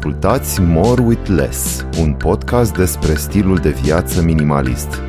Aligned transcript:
Ascultați 0.00 0.60
More 0.60 1.02
with 1.02 1.28
Less, 1.28 1.86
un 1.98 2.14
podcast 2.14 2.76
despre 2.76 3.14
stilul 3.14 3.56
de 3.56 3.70
viață 3.70 4.22
minimalist. 4.22 5.02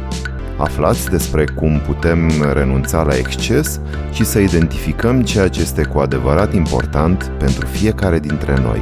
Aflați 0.58 1.09
despre 1.09 1.45
cum 1.45 1.79
putem 1.79 2.51
renunța 2.53 3.04
la 3.04 3.16
exces 3.17 3.80
și 4.12 4.24
să 4.24 4.40
identificăm 4.40 5.24
ceea 5.24 5.48
ce 5.48 5.62
este 5.62 5.83
cu 5.83 6.00
adevărat 6.00 6.54
important 6.54 7.32
pentru 7.40 7.66
fiecare 7.66 8.20
dintre 8.20 8.59
noi. 8.62 8.82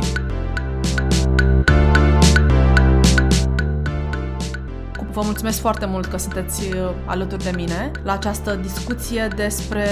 Vă 5.12 5.21
mulțumesc 5.23 5.60
foarte 5.60 5.85
mult 5.85 6.05
că 6.05 6.17
sunteți 6.17 6.62
uh, 6.73 6.89
alături 7.05 7.44
de 7.44 7.51
mine 7.55 7.91
la 8.03 8.13
această 8.13 8.60
discuție 8.62 9.28
despre 9.35 9.87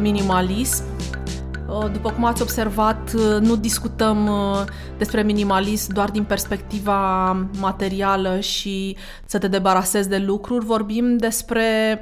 minimalism 0.00 0.82
Uh, 1.12 1.21
după 1.92 2.10
cum 2.10 2.24
ați 2.24 2.42
observat, 2.42 3.12
uh, 3.14 3.40
nu 3.40 3.56
discutăm 3.56 4.26
uh, 4.26 4.64
despre 4.98 5.22
minimalism 5.22 5.92
doar 5.92 6.10
din 6.10 6.24
perspectiva 6.24 7.30
materială 7.60 8.40
și 8.40 8.96
să 9.24 9.38
te 9.38 9.48
debarasezi 9.48 10.08
de 10.08 10.18
lucruri, 10.18 10.64
vorbim 10.64 11.16
despre 11.16 12.00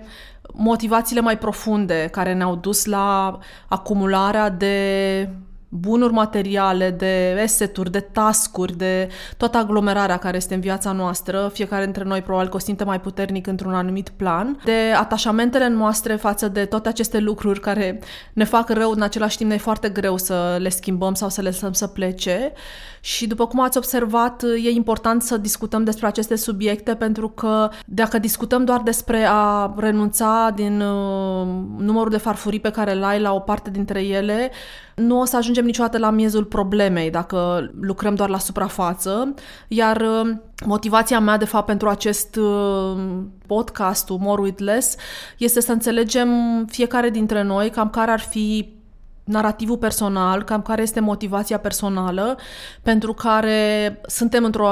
motivațiile 0.54 1.20
mai 1.20 1.38
profunde 1.38 2.08
care 2.12 2.34
ne-au 2.34 2.56
dus 2.56 2.84
la 2.84 3.38
acumularea 3.68 4.50
de 4.50 5.28
bunuri 5.72 6.12
materiale, 6.12 6.90
de 6.90 7.38
eseturi, 7.42 7.90
de 7.90 8.00
tascuri, 8.00 8.76
de 8.76 9.08
toată 9.36 9.58
aglomerarea 9.58 10.16
care 10.16 10.36
este 10.36 10.54
în 10.54 10.60
viața 10.60 10.92
noastră, 10.92 11.50
fiecare 11.52 11.84
dintre 11.84 12.04
noi 12.04 12.22
probabil 12.22 12.48
că 12.48 12.56
o 12.56 12.58
simte 12.58 12.84
mai 12.84 13.00
puternic 13.00 13.46
într-un 13.46 13.74
anumit 13.74 14.08
plan, 14.08 14.60
de 14.64 14.92
atașamentele 14.96 15.68
noastre 15.68 16.14
față 16.14 16.48
de 16.48 16.64
toate 16.64 16.88
aceste 16.88 17.18
lucruri 17.18 17.60
care 17.60 18.00
ne 18.32 18.44
fac 18.44 18.68
rău, 18.68 18.90
în 18.90 19.02
același 19.02 19.36
timp 19.36 19.50
ne 19.50 19.56
e 19.56 19.58
foarte 19.58 19.88
greu 19.88 20.16
să 20.16 20.56
le 20.60 20.68
schimbăm 20.68 21.14
sau 21.14 21.28
să 21.28 21.40
le 21.40 21.48
lăsăm 21.48 21.72
să 21.72 21.86
plece. 21.86 22.52
Și 23.00 23.26
după 23.26 23.46
cum 23.46 23.60
ați 23.60 23.76
observat, 23.76 24.42
e 24.42 24.70
important 24.70 25.22
să 25.22 25.36
discutăm 25.36 25.84
despre 25.84 26.06
aceste 26.06 26.36
subiecte 26.36 26.94
pentru 26.94 27.28
că 27.28 27.70
dacă 27.86 28.18
discutăm 28.18 28.64
doar 28.64 28.80
despre 28.80 29.26
a 29.28 29.74
renunța 29.76 30.52
din 30.54 30.80
uh, 30.80 31.46
numărul 31.78 32.10
de 32.10 32.16
farfurii 32.16 32.60
pe 32.60 32.70
care 32.70 32.92
le 32.92 33.04
ai 33.04 33.20
la 33.20 33.32
o 33.32 33.38
parte 33.38 33.70
dintre 33.70 34.02
ele, 34.02 34.50
nu 34.94 35.20
o 35.20 35.24
să 35.24 35.36
ajungem 35.36 35.64
niciodată 35.64 35.98
la 35.98 36.10
miezul 36.10 36.44
problemei 36.44 37.10
dacă 37.10 37.70
lucrăm 37.80 38.14
doar 38.14 38.28
la 38.28 38.38
suprafață, 38.38 39.34
iar 39.68 40.00
uh, 40.00 40.30
motivația 40.66 41.20
mea, 41.20 41.36
de 41.36 41.44
fapt, 41.44 41.66
pentru 41.66 41.88
acest 41.88 42.36
uh, 42.36 42.98
podcast, 43.46 44.08
More 44.08 44.40
with 44.40 44.62
Less, 44.62 44.96
este 45.38 45.60
să 45.60 45.72
înțelegem 45.72 46.28
fiecare 46.66 47.10
dintre 47.10 47.42
noi 47.42 47.70
cam 47.70 47.90
care 47.90 48.10
ar 48.10 48.20
fi 48.20 48.78
narativul 49.24 49.76
personal, 49.76 50.42
cam 50.42 50.62
care 50.62 50.82
este 50.82 51.00
motivația 51.00 51.58
personală 51.58 52.38
pentru 52.82 53.12
care 53.12 54.00
suntem 54.06 54.44
într-o 54.44 54.68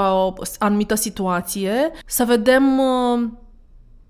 anumită 0.59 0.95
situație, 0.95 1.91
să 2.07 2.25
vedem 2.25 2.79
uh, 2.79 3.29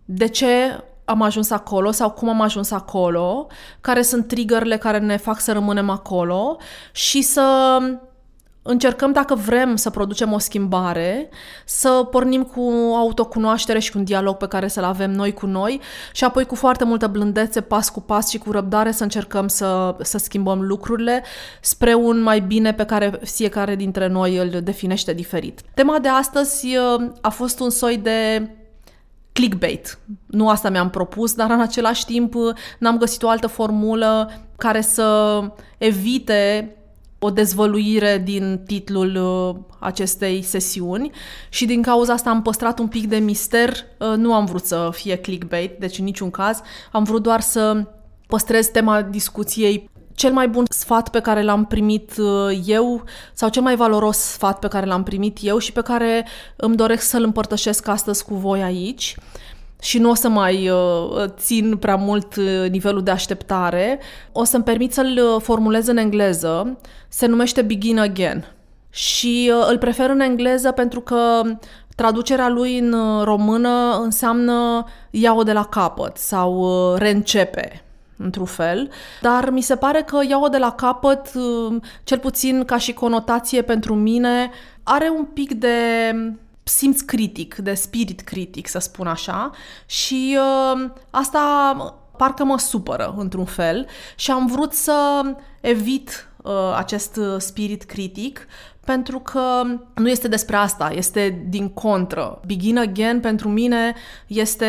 de 0.05 0.29
ce 0.29 0.83
am 1.05 1.23
ajuns 1.23 1.51
acolo 1.51 1.91
sau 1.91 2.11
cum 2.11 2.29
am 2.29 2.41
ajuns 2.41 2.71
acolo, 2.71 3.47
care 3.81 4.03
sunt 4.03 4.27
triggerle 4.27 4.77
care 4.77 4.99
ne 4.99 5.17
fac 5.17 5.41
să 5.41 5.53
rămânem 5.53 5.91
acolo 5.91 6.57
și 6.93 7.23
să 7.23 7.79
încercăm, 8.63 9.13
dacă 9.13 9.35
vrem 9.35 9.77
să 9.77 9.91
producem 9.91 10.33
o 10.33 10.39
schimbare, 10.39 11.29
să 11.65 12.09
pornim 12.11 12.43
cu 12.43 12.61
autocunoaștere 12.97 13.79
și 13.79 13.91
cu 13.91 13.99
un 13.99 14.05
dialog 14.05 14.37
pe 14.37 14.47
care 14.47 14.69
să-l 14.69 14.85
avem 14.85 15.11
noi 15.11 15.33
cu 15.33 15.47
noi 15.47 15.81
și 16.13 16.25
apoi 16.25 16.45
cu 16.45 16.55
foarte 16.55 16.85
multă 16.85 17.07
blândețe, 17.07 17.61
pas 17.61 17.89
cu 17.89 18.01
pas 18.01 18.29
și 18.29 18.39
cu 18.39 18.53
răbdare 18.53 18.91
să 18.91 19.03
încercăm 19.03 19.49
să, 19.49 19.97
să 20.01 20.19
schimbăm 20.19 20.63
lucrurile 20.63 21.25
spre 21.61 21.95
un 21.95 22.21
mai 22.21 22.41
bine 22.41 22.73
pe 22.73 22.85
care 22.85 23.21
fiecare 23.23 23.77
dintre 23.77 24.07
noi 24.07 24.37
îl 24.37 24.61
definește 24.63 25.13
diferit. 25.13 25.61
Tema 25.75 25.99
de 25.99 26.09
astăzi 26.09 26.77
uh, 26.77 27.11
a 27.21 27.29
fost 27.29 27.61
un 27.61 27.71
soi 27.71 27.97
de 27.97 28.51
clickbait. 29.33 29.99
Nu 30.27 30.49
asta 30.49 30.71
mi-am 30.71 30.91
propus, 30.91 31.35
dar 31.35 31.51
în 31.51 31.61
același 31.61 32.05
timp 32.05 32.35
n-am 32.79 32.99
găsit 32.99 33.23
o 33.23 33.29
altă 33.29 33.47
formulă 33.47 34.31
care 34.57 34.81
să 34.81 35.41
evite 35.79 36.73
o 37.19 37.31
dezvăluire 37.31 38.23
din 38.25 38.63
titlul 38.67 39.17
uh, 39.17 39.77
acestei 39.79 40.43
sesiuni 40.43 41.11
și 41.49 41.67
din 41.67 41.83
cauza 41.83 42.13
asta 42.13 42.31
am 42.31 42.43
păstrat 42.43 42.79
un 42.79 42.89
pic 42.89 43.09
de 43.09 43.17
mister. 43.17 43.71
Uh, 43.99 44.17
nu 44.17 44.35
am 44.35 44.45
vrut 44.45 44.65
să 44.65 44.89
fie 44.93 45.17
clickbait, 45.17 45.79
deci 45.79 45.99
în 45.99 46.05
niciun 46.05 46.31
caz. 46.31 46.61
Am 46.93 47.05
vrut 47.05 47.23
doar 47.23 47.41
să 47.41 47.87
păstrez 48.27 48.67
tema 48.67 49.03
discuției 49.03 49.91
cel 50.15 50.33
mai 50.33 50.49
bun 50.49 50.65
sfat 50.71 51.09
pe 51.09 51.21
care 51.21 51.43
l-am 51.43 51.65
primit 51.65 52.17
uh, 52.17 52.61
eu 52.67 53.05
sau 53.33 53.49
cel 53.49 53.63
mai 53.63 53.77
valoros 53.77 54.19
sfat 54.19 54.59
pe 54.59 54.69
care 54.69 54.87
l-am 54.87 55.03
primit 55.03 55.39
eu 55.41 55.59
și 55.59 55.73
pe 55.73 55.81
care 55.81 56.27
îmi 56.57 56.77
doresc 56.77 57.03
să-l 57.03 57.23
împărtășesc 57.23 57.89
astăzi 57.89 58.25
cu 58.25 58.35
voi 58.35 58.63
aici 58.63 59.17
și 59.81 59.99
nu 59.99 60.11
o 60.11 60.15
să 60.15 60.29
mai 60.29 60.69
uh, 60.69 61.25
țin 61.27 61.77
prea 61.77 61.97
mult 61.97 62.37
uh, 62.37 62.71
nivelul 62.71 63.03
de 63.03 63.11
așteptare, 63.11 64.01
o 64.33 64.45
să-mi 64.45 64.65
permit 64.65 64.93
să-l 64.93 65.21
uh, 65.35 65.43
formulez 65.43 65.87
în 65.87 65.97
engleză. 65.97 66.79
Se 67.09 67.27
numește 67.27 67.63
Begin 67.63 67.99
Again. 67.99 68.45
Și 68.91 69.53
uh, 69.55 69.67
îl 69.71 69.79
prefer 69.79 70.11
în 70.11 70.21
engleză 70.21 70.71
pentru 70.71 71.01
că 71.01 71.43
traducerea 71.97 72.49
lui 72.49 72.79
în 72.79 72.93
uh, 72.93 73.23
română 73.25 74.01
înseamnă 74.03 74.85
iau 75.11 75.43
de 75.43 75.53
la 75.53 75.65
capăt 75.65 76.17
sau 76.17 76.59
uh, 76.59 76.99
reîncepe 76.99 77.83
într-un 78.17 78.47
fel, 78.47 78.91
dar 79.21 79.51
mi 79.51 79.61
se 79.61 79.77
pare 79.77 80.03
că 80.03 80.19
iau 80.29 80.49
de 80.49 80.59
la 80.59 80.73
capăt, 80.73 81.33
cel 82.05 82.19
puțin 82.19 82.65
ca 82.65 82.79
și 82.79 82.93
conotație 82.93 83.63
pentru 83.63 83.95
mine, 83.95 84.51
are 84.83 85.13
un 85.17 85.25
pic 85.25 85.53
de 85.53 85.75
simț 86.69 87.01
critic, 87.01 87.55
de 87.55 87.75
spirit 87.75 88.21
critic, 88.21 88.69
să 88.69 88.79
spun 88.79 89.07
așa, 89.07 89.51
și 89.87 90.39
uh, 90.39 90.91
asta 91.11 91.73
parcă 92.17 92.45
mă 92.45 92.59
supără 92.59 93.15
într-un 93.17 93.45
fel 93.45 93.87
și 94.17 94.31
am 94.31 94.47
vrut 94.47 94.73
să 94.73 95.23
evit 95.61 96.29
uh, 96.43 96.75
acest 96.77 97.21
spirit 97.39 97.83
critic 97.83 98.47
pentru 98.89 99.19
că 99.19 99.63
nu 99.95 100.09
este 100.09 100.29
despre 100.29 100.57
asta, 100.57 100.91
este 100.95 101.47
din 101.49 101.69
contră. 101.69 102.41
Begin 102.47 102.79
Again 102.79 103.21
pentru 103.21 103.49
mine 103.49 103.95
este 104.27 104.67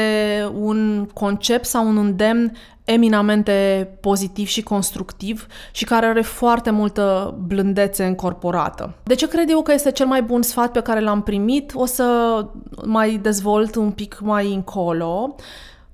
un 0.53 1.07
concept 1.13 1.65
sau 1.65 1.87
un 1.87 1.97
îndemn 1.97 2.51
eminamente 2.83 3.89
pozitiv 4.01 4.47
și 4.47 4.63
constructiv 4.63 5.47
și 5.71 5.85
care 5.85 6.05
are 6.05 6.21
foarte 6.21 6.69
multă 6.69 7.35
blândețe 7.47 8.05
încorporată. 8.05 8.93
De 9.03 9.15
ce 9.15 9.27
cred 9.27 9.49
eu 9.49 9.61
că 9.61 9.73
este 9.73 9.91
cel 9.91 10.05
mai 10.05 10.21
bun 10.21 10.41
sfat 10.41 10.71
pe 10.71 10.81
care 10.81 10.99
l-am 10.99 11.21
primit? 11.21 11.71
O 11.75 11.85
să 11.85 12.05
mai 12.85 13.19
dezvolt 13.21 13.75
un 13.75 13.91
pic 13.91 14.19
mai 14.21 14.53
încolo. 14.53 15.35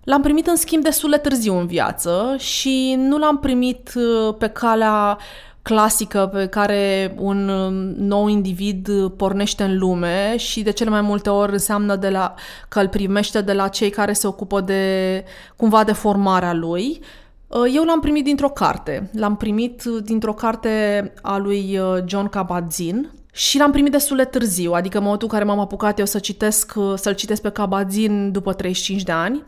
L-am 0.03 0.21
primit 0.21 0.47
în 0.47 0.55
schimb 0.55 0.83
destul 0.83 1.09
de 1.09 1.17
târziu 1.17 1.57
în 1.57 1.65
viață 1.65 2.35
și 2.37 2.95
nu 2.97 3.17
l-am 3.17 3.37
primit 3.37 3.93
uh, 3.95 4.35
pe 4.37 4.47
calea 4.47 5.17
clasică 5.65 6.29
pe 6.33 6.47
care 6.47 7.13
un 7.17 7.49
um, 7.49 7.73
nou 7.97 8.27
individ 8.27 8.89
pornește 9.17 9.63
în 9.63 9.77
lume 9.77 10.37
și 10.37 10.61
de 10.61 10.71
cele 10.71 10.89
mai 10.89 11.01
multe 11.01 11.29
ori 11.29 11.51
înseamnă 11.51 11.95
de 11.95 12.09
la, 12.09 12.33
că 12.67 12.79
îl 12.79 12.87
primește 12.87 13.41
de 13.41 13.53
la 13.53 13.67
cei 13.67 13.89
care 13.89 14.13
se 14.13 14.27
ocupă 14.27 14.61
de 14.61 15.23
cumva 15.55 15.83
de 15.83 15.91
formarea 15.91 16.53
lui. 16.53 16.99
Uh, 17.47 17.71
eu 17.75 17.83
l-am 17.83 17.99
primit 17.99 18.23
dintr-o 18.23 18.49
carte. 18.49 19.09
L-am 19.13 19.35
primit 19.35 19.83
dintr-o 19.83 20.33
carte 20.33 21.13
a 21.21 21.37
lui 21.37 21.77
uh, 21.77 22.03
John 22.05 22.27
Kabat-Zinn, 22.27 23.11
și 23.31 23.57
l-am 23.57 23.71
primit 23.71 23.91
destul 23.91 24.17
de 24.17 24.23
târziu, 24.23 24.71
adică 24.71 24.97
în 24.97 25.03
momentul 25.03 25.27
în 25.31 25.37
care 25.37 25.49
m-am 25.49 25.59
apucat 25.59 25.99
eu 25.99 26.05
să 26.05 26.19
citesc, 26.19 26.73
uh, 26.75 26.93
să-l 26.95 27.13
citesc 27.13 27.41
pe 27.41 27.49
Kabat-Zinn 27.49 28.31
după 28.31 28.53
35 28.53 29.03
de 29.03 29.11
ani. 29.11 29.43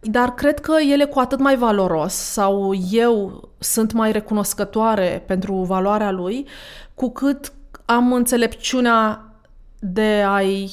Dar 0.00 0.34
cred 0.34 0.60
că 0.60 0.72
el 0.90 1.00
e 1.00 1.04
cu 1.04 1.18
atât 1.18 1.38
mai 1.38 1.56
valoros 1.56 2.12
sau 2.14 2.74
eu 2.90 3.48
sunt 3.58 3.92
mai 3.92 4.12
recunoscătoare 4.12 5.24
pentru 5.26 5.54
valoarea 5.54 6.10
lui, 6.10 6.46
cu 6.94 7.10
cât 7.10 7.52
am 7.84 8.12
înțelepciunea 8.12 9.32
de 9.78 10.24
a-i 10.26 10.70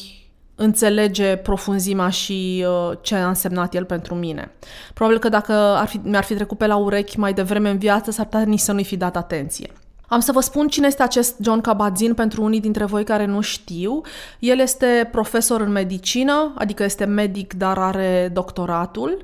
înțelege 0.56 1.36
profunzimea 1.36 2.10
și 2.10 2.66
uh, 2.68 2.98
ce 3.02 3.16
a 3.16 3.28
însemnat 3.28 3.74
el 3.74 3.86
pentru 3.86 4.16
mine. 4.16 4.52
Probabil 4.94 5.20
că 5.20 5.30
dacă 5.30 5.54
ar 5.54 5.88
fi, 5.88 6.00
mi-ar 6.04 6.24
fi 6.24 6.34
trecut 6.34 6.58
pe 6.58 6.68
la 6.68 6.76
urechi 6.76 7.20
mai 7.20 7.34
devreme 7.34 7.70
în 7.70 7.78
viață, 7.78 8.12
s-ar 8.12 8.26
putea 8.26 8.46
nici 8.46 8.60
să 8.60 8.72
nu-i 8.72 8.84
fi 8.84 8.98
dat 8.98 9.16
atenție. 9.16 9.72
Am 10.08 10.20
să 10.20 10.32
vă 10.32 10.40
spun 10.40 10.68
cine 10.68 10.88
este 10.88 11.04
acest 11.04 11.36
John 11.42 11.62
Kabat-Zinn 11.62 12.14
pentru 12.14 12.44
unii 12.44 12.60
dintre 12.62 12.86
voi 12.86 13.04
care 13.04 13.26
nu 13.26 13.42
știu. 13.42 14.02
El 14.40 14.60
este 14.60 15.10
profesor 15.12 15.62
în 15.62 15.72
medicină, 15.72 16.54
adică 16.56 16.84
este 16.84 17.06
medic, 17.06 17.54
dar 17.54 17.78
are 17.78 18.30
doctoratul. 18.34 19.24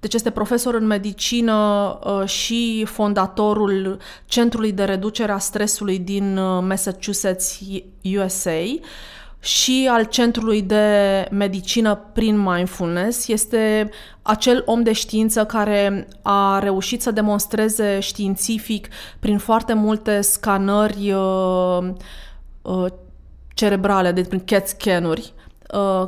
Deci 0.00 0.14
este 0.14 0.30
profesor 0.30 0.74
în 0.74 0.86
medicină 0.86 1.98
uh, 2.04 2.28
și 2.28 2.84
fondatorul 2.84 3.98
Centrului 4.26 4.72
de 4.72 4.84
Reducere 4.84 5.32
a 5.32 5.38
Stresului 5.38 5.98
din 5.98 6.36
uh, 6.36 6.64
Massachusetts, 6.68 7.58
USA 8.16 8.64
și 9.42 9.88
al 9.90 10.04
Centrului 10.04 10.62
de 10.62 11.26
Medicină 11.30 11.94
prin 12.12 12.38
Mindfulness. 12.38 13.28
Este 13.28 13.90
acel 14.22 14.62
om 14.66 14.82
de 14.82 14.92
știință 14.92 15.44
care 15.44 16.08
a 16.22 16.58
reușit 16.58 17.02
să 17.02 17.10
demonstreze 17.10 18.00
științific 18.00 18.88
prin 19.18 19.38
foarte 19.38 19.72
multe 19.72 20.20
scanări 20.20 21.12
uh, 21.12 21.88
uh, 22.62 22.86
cerebrale, 23.54 24.12
de 24.12 24.22
prin 24.22 24.44
CAT 24.44 24.66
scanuri, 24.68 25.32
uh, 25.36 25.41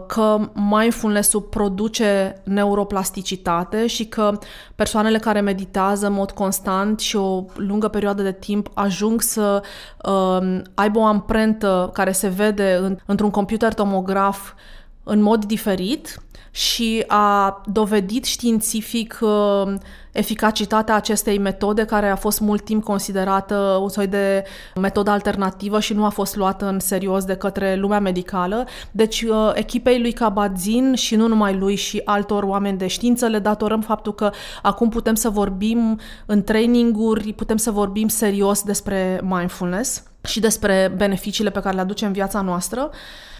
că 0.06 0.50
mindfulness-ul 0.54 1.40
produce 1.40 2.40
neuroplasticitate 2.44 3.86
și 3.86 4.04
că 4.04 4.38
persoanele 4.74 5.18
care 5.18 5.40
meditează 5.40 6.06
în 6.06 6.12
mod 6.12 6.30
constant 6.30 7.00
și 7.00 7.16
o 7.16 7.44
lungă 7.54 7.88
perioadă 7.88 8.22
de 8.22 8.32
timp 8.32 8.70
ajung 8.74 9.20
să 9.20 9.62
uh, 10.04 10.60
aibă 10.74 10.98
o 10.98 11.04
amprentă 11.04 11.90
care 11.92 12.12
se 12.12 12.28
vede 12.28 12.78
în, 12.82 12.96
într-un 13.06 13.30
computer 13.30 13.74
tomograf 13.74 14.52
în 15.02 15.20
mod 15.20 15.44
diferit 15.44 16.22
și 16.50 17.04
a 17.06 17.62
dovedit 17.66 18.24
științific 18.24 19.18
uh, 19.20 19.74
eficacitatea 20.14 20.94
acestei 20.94 21.38
metode, 21.38 21.84
care 21.84 22.08
a 22.08 22.16
fost 22.16 22.40
mult 22.40 22.64
timp 22.64 22.84
considerată 22.84 23.78
un 23.82 23.88
soi 23.88 24.06
de 24.06 24.44
metodă 24.80 25.10
alternativă 25.10 25.80
și 25.80 25.92
nu 25.92 26.04
a 26.04 26.08
fost 26.08 26.36
luată 26.36 26.66
în 26.66 26.78
serios 26.78 27.24
de 27.24 27.36
către 27.36 27.74
lumea 27.74 28.00
medicală. 28.00 28.66
Deci, 28.90 29.22
uh, 29.22 29.50
echipei 29.54 30.00
lui 30.00 30.12
Cabazin 30.12 30.94
și 30.94 31.16
nu 31.16 31.26
numai 31.26 31.54
lui 31.54 31.74
și 31.74 32.02
altor 32.04 32.42
oameni 32.42 32.78
de 32.78 32.86
știință 32.86 33.26
le 33.26 33.38
datorăm 33.38 33.80
faptul 33.80 34.14
că 34.14 34.30
acum 34.62 34.88
putem 34.88 35.14
să 35.14 35.28
vorbim 35.28 36.00
în 36.26 36.42
traininguri, 36.42 37.32
putem 37.32 37.56
să 37.56 37.70
vorbim 37.70 38.08
serios 38.08 38.62
despre 38.62 39.20
mindfulness 39.24 40.02
și 40.24 40.40
despre 40.40 40.92
beneficiile 40.96 41.50
pe 41.50 41.60
care 41.60 41.74
le 41.74 41.80
aduce 41.80 42.04
în 42.04 42.12
viața 42.12 42.40
noastră. 42.40 42.90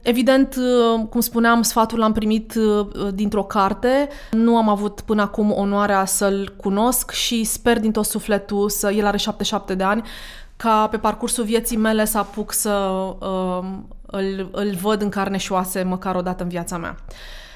Evident, 0.02 0.56
uh, 0.56 1.06
cum 1.10 1.20
spuneam, 1.20 1.62
sfatul 1.62 1.98
l-am 1.98 2.12
primit 2.12 2.54
uh, 2.54 2.86
dintr-o 3.14 3.42
carte. 3.42 4.08
Nu 4.30 4.56
am 4.56 4.68
avut 4.68 5.00
până 5.00 5.22
acum 5.22 5.52
onoarea 5.52 6.04
să-l 6.04 6.54
cunosc 6.56 7.10
și 7.10 7.44
sper 7.44 7.80
din 7.80 7.92
tot 7.92 8.04
sufletul 8.04 8.68
să... 8.68 8.90
El 8.90 9.06
are 9.06 9.16
77 9.16 9.74
de 9.74 9.82
ani, 9.82 10.02
ca 10.56 10.88
pe 10.90 10.96
parcursul 10.96 11.44
vieții 11.44 11.76
mele 11.76 12.04
să 12.04 12.18
apuc 12.18 12.52
să 12.52 12.70
uh, 13.20 13.64
îl, 14.06 14.48
îl 14.52 14.74
văd 14.80 15.02
în 15.02 15.08
carne 15.08 15.36
și 15.36 15.52
oase 15.52 15.82
măcar 15.82 16.14
o 16.14 16.22
dată 16.22 16.42
în 16.42 16.48
viața 16.48 16.76
mea. 16.76 16.96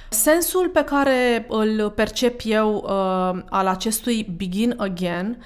Sensul 0.08 0.68
pe 0.68 0.84
care 0.84 1.46
îl 1.48 1.90
percep 1.90 2.40
eu 2.44 2.74
uh, 2.74 3.42
al 3.50 3.66
acestui 3.66 4.34
Begin 4.36 4.74
Again 4.76 5.42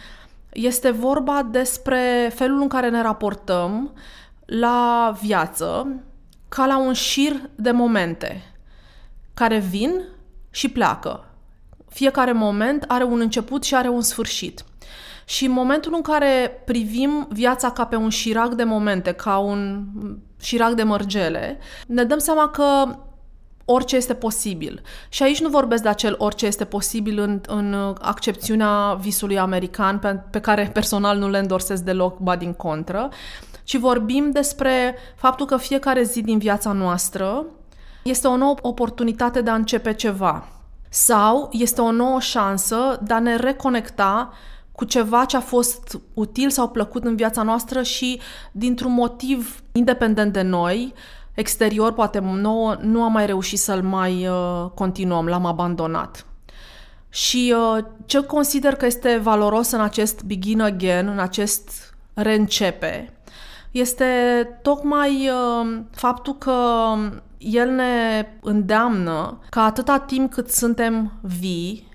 este 0.52 0.90
vorba 0.90 1.42
despre 1.42 2.32
felul 2.34 2.60
în 2.60 2.68
care 2.68 2.88
ne 2.88 3.02
raportăm 3.02 3.92
la 4.44 5.14
viață, 5.20 5.86
ca 6.48 6.66
la 6.66 6.78
un 6.78 6.92
șir 6.92 7.50
de 7.54 7.70
momente 7.70 8.42
care 9.34 9.58
vin 9.58 10.02
și 10.50 10.68
pleacă. 10.68 11.24
Fiecare 11.88 12.32
moment 12.32 12.84
are 12.88 13.04
un 13.04 13.20
început 13.20 13.64
și 13.64 13.74
are 13.74 13.88
un 13.88 14.00
sfârșit. 14.00 14.64
Și 15.24 15.44
în 15.44 15.52
momentul 15.52 15.94
în 15.94 16.02
care 16.02 16.62
privim 16.64 17.26
viața 17.30 17.70
ca 17.70 17.86
pe 17.86 17.96
un 17.96 18.08
șirac 18.08 18.54
de 18.54 18.64
momente, 18.64 19.12
ca 19.12 19.38
un 19.38 19.84
șirac 20.40 20.72
de 20.72 20.82
mărgele, 20.82 21.58
ne 21.86 22.04
dăm 22.04 22.18
seama 22.18 22.48
că 22.48 22.96
orice 23.72 23.96
este 23.96 24.14
posibil. 24.14 24.82
Și 25.08 25.22
aici 25.22 25.40
nu 25.40 25.48
vorbesc 25.48 25.82
de 25.82 25.88
acel 25.88 26.14
orice 26.18 26.46
este 26.46 26.64
posibil 26.64 27.18
în, 27.18 27.40
în 27.46 27.94
accepțiunea 28.00 28.98
visului 29.00 29.38
american, 29.38 29.98
pe, 29.98 30.20
pe 30.30 30.40
care 30.40 30.70
personal 30.72 31.18
nu 31.18 31.28
le 31.28 31.38
îndorsesc 31.38 31.82
deloc, 31.82 32.18
ba 32.18 32.36
din 32.36 32.52
contră, 32.52 33.08
ci 33.64 33.76
vorbim 33.76 34.30
despre 34.30 34.96
faptul 35.16 35.46
că 35.46 35.56
fiecare 35.56 36.02
zi 36.02 36.20
din 36.20 36.38
viața 36.38 36.72
noastră 36.72 37.44
este 38.02 38.26
o 38.26 38.36
nouă 38.36 38.54
oportunitate 38.60 39.40
de 39.40 39.50
a 39.50 39.54
începe 39.54 39.94
ceva 39.94 40.48
sau 40.88 41.48
este 41.52 41.80
o 41.80 41.90
nouă 41.90 42.20
șansă 42.20 43.00
de 43.02 43.14
a 43.14 43.18
ne 43.18 43.36
reconecta 43.36 44.32
cu 44.72 44.84
ceva 44.84 45.24
ce 45.24 45.36
a 45.36 45.40
fost 45.40 46.00
util 46.14 46.50
sau 46.50 46.68
plăcut 46.68 47.04
în 47.04 47.16
viața 47.16 47.42
noastră 47.42 47.82
și 47.82 48.20
dintr-un 48.52 48.92
motiv 48.92 49.62
independent 49.72 50.32
de 50.32 50.42
noi, 50.42 50.94
exterior, 51.34 51.92
poate 51.92 52.18
nouă, 52.18 52.76
nu 52.80 53.02
am 53.02 53.12
mai 53.12 53.26
reușit 53.26 53.58
să-l 53.58 53.82
mai 53.82 54.26
uh, 54.26 54.70
continuăm, 54.74 55.26
l-am 55.26 55.46
abandonat. 55.46 56.26
Și 57.08 57.54
uh, 57.56 57.84
ce 58.06 58.20
consider 58.20 58.74
că 58.74 58.86
este 58.86 59.18
valoros 59.22 59.70
în 59.70 59.80
acest 59.80 60.22
begin 60.22 60.60
again, 60.60 61.08
în 61.08 61.18
acest 61.18 61.94
reîncepe, 62.14 63.12
este 63.70 64.04
tocmai 64.62 65.28
uh, 65.28 65.80
faptul 65.90 66.34
că 66.34 66.56
el 67.38 67.70
ne 67.70 68.26
îndeamnă 68.42 69.38
ca 69.50 69.64
atâta 69.64 69.98
timp 69.98 70.32
cât 70.32 70.50
suntem 70.50 71.12
vii, 71.20 71.91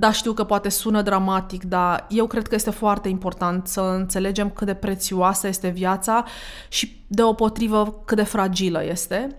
da, 0.00 0.12
știu 0.12 0.32
că 0.32 0.44
poate 0.44 0.68
sună 0.68 1.02
dramatic, 1.02 1.64
dar 1.64 2.06
eu 2.08 2.26
cred 2.26 2.48
că 2.48 2.54
este 2.54 2.70
foarte 2.70 3.08
important 3.08 3.66
să 3.66 3.80
înțelegem 3.80 4.50
cât 4.50 4.66
de 4.66 4.74
prețioasă 4.74 5.46
este 5.46 5.68
viața 5.68 6.24
și 6.68 7.04
deopotrivă 7.06 8.02
cât 8.04 8.16
de 8.16 8.22
fragilă 8.22 8.84
este. 8.84 9.36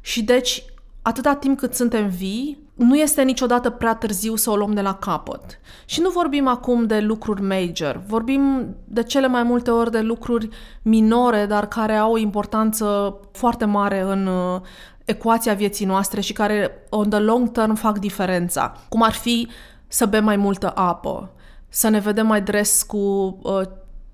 Și 0.00 0.22
deci, 0.22 0.64
atâta 1.02 1.34
timp 1.34 1.58
cât 1.58 1.74
suntem 1.74 2.08
vii, 2.08 2.58
nu 2.74 2.96
este 2.96 3.22
niciodată 3.22 3.70
prea 3.70 3.94
târziu 3.94 4.36
să 4.36 4.50
o 4.50 4.56
luăm 4.56 4.72
de 4.72 4.80
la 4.80 4.94
capăt. 4.94 5.60
Și 5.84 6.00
nu 6.00 6.10
vorbim 6.10 6.46
acum 6.46 6.86
de 6.86 7.00
lucruri 7.00 7.42
major, 7.42 8.02
vorbim 8.06 8.74
de 8.84 9.02
cele 9.02 9.26
mai 9.26 9.42
multe 9.42 9.70
ori 9.70 9.90
de 9.90 10.00
lucruri 10.00 10.48
minore, 10.82 11.46
dar 11.46 11.68
care 11.68 11.96
au 11.96 12.12
o 12.12 12.18
importanță 12.18 13.16
foarte 13.32 13.64
mare 13.64 14.00
în 14.00 14.26
uh, 14.26 14.60
ecuația 15.04 15.54
vieții 15.54 15.86
noastre 15.86 16.20
și 16.20 16.32
care, 16.32 16.86
on 16.90 17.08
the 17.08 17.18
long 17.18 17.50
term, 17.50 17.74
fac 17.74 17.98
diferența. 17.98 18.72
Cum 18.88 19.02
ar 19.02 19.12
fi 19.12 19.48
să 19.88 20.06
bem 20.06 20.24
mai 20.24 20.36
multă 20.36 20.70
apă, 20.70 21.30
să 21.68 21.88
ne 21.88 21.98
vedem 21.98 22.26
mai 22.26 22.42
dres 22.42 22.82
cu 22.82 22.98
uh, 23.42 23.60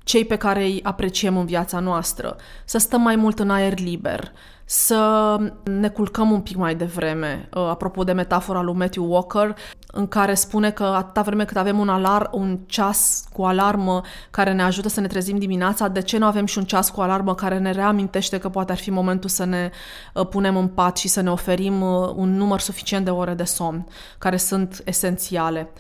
cei 0.04 0.24
pe 0.24 0.36
care 0.36 0.64
îi 0.64 0.82
apreciem 0.82 1.36
în 1.36 1.46
viața 1.46 1.80
noastră, 1.80 2.36
să 2.64 2.78
stăm 2.78 3.00
mai 3.00 3.16
mult 3.16 3.38
în 3.38 3.50
aer 3.50 3.78
liber, 3.78 4.32
să 4.64 5.36
ne 5.64 5.88
culcăm 5.88 6.30
un 6.30 6.40
pic 6.40 6.56
mai 6.56 6.74
devreme. 6.74 7.48
Uh, 7.54 7.62
apropo 7.68 8.04
de 8.04 8.12
metafora 8.12 8.62
lui 8.62 8.74
Matthew 8.74 9.12
Walker, 9.12 9.56
în 9.86 10.08
care 10.08 10.34
spune 10.34 10.70
că 10.70 10.84
atâta 10.84 11.22
vreme 11.22 11.44
cât 11.44 11.56
avem 11.56 11.78
un, 11.78 11.88
alar, 11.88 12.28
un 12.32 12.58
ceas 12.66 13.24
cu 13.32 13.42
alarmă 13.42 14.00
care 14.30 14.52
ne 14.52 14.62
ajută 14.62 14.88
să 14.88 15.00
ne 15.00 15.06
trezim 15.06 15.38
dimineața, 15.38 15.88
de 15.88 16.00
ce 16.00 16.18
nu 16.18 16.26
avem 16.26 16.46
și 16.46 16.58
un 16.58 16.64
ceas 16.64 16.90
cu 16.90 17.00
alarmă 17.00 17.34
care 17.34 17.58
ne 17.58 17.70
reamintește 17.70 18.38
că 18.38 18.48
poate 18.48 18.72
ar 18.72 18.78
fi 18.78 18.90
momentul 18.90 19.30
să 19.30 19.44
ne 19.44 19.70
uh, 20.14 20.26
punem 20.26 20.56
în 20.56 20.68
pat 20.68 20.96
și 20.96 21.08
să 21.08 21.20
ne 21.20 21.30
oferim 21.30 21.80
uh, 21.80 22.12
un 22.14 22.36
număr 22.36 22.60
suficient 22.60 23.04
de 23.04 23.10
ore 23.10 23.34
de 23.34 23.44
somn, 23.44 23.86
care 24.18 24.36
sunt 24.36 24.82
esențiale. 24.84 25.70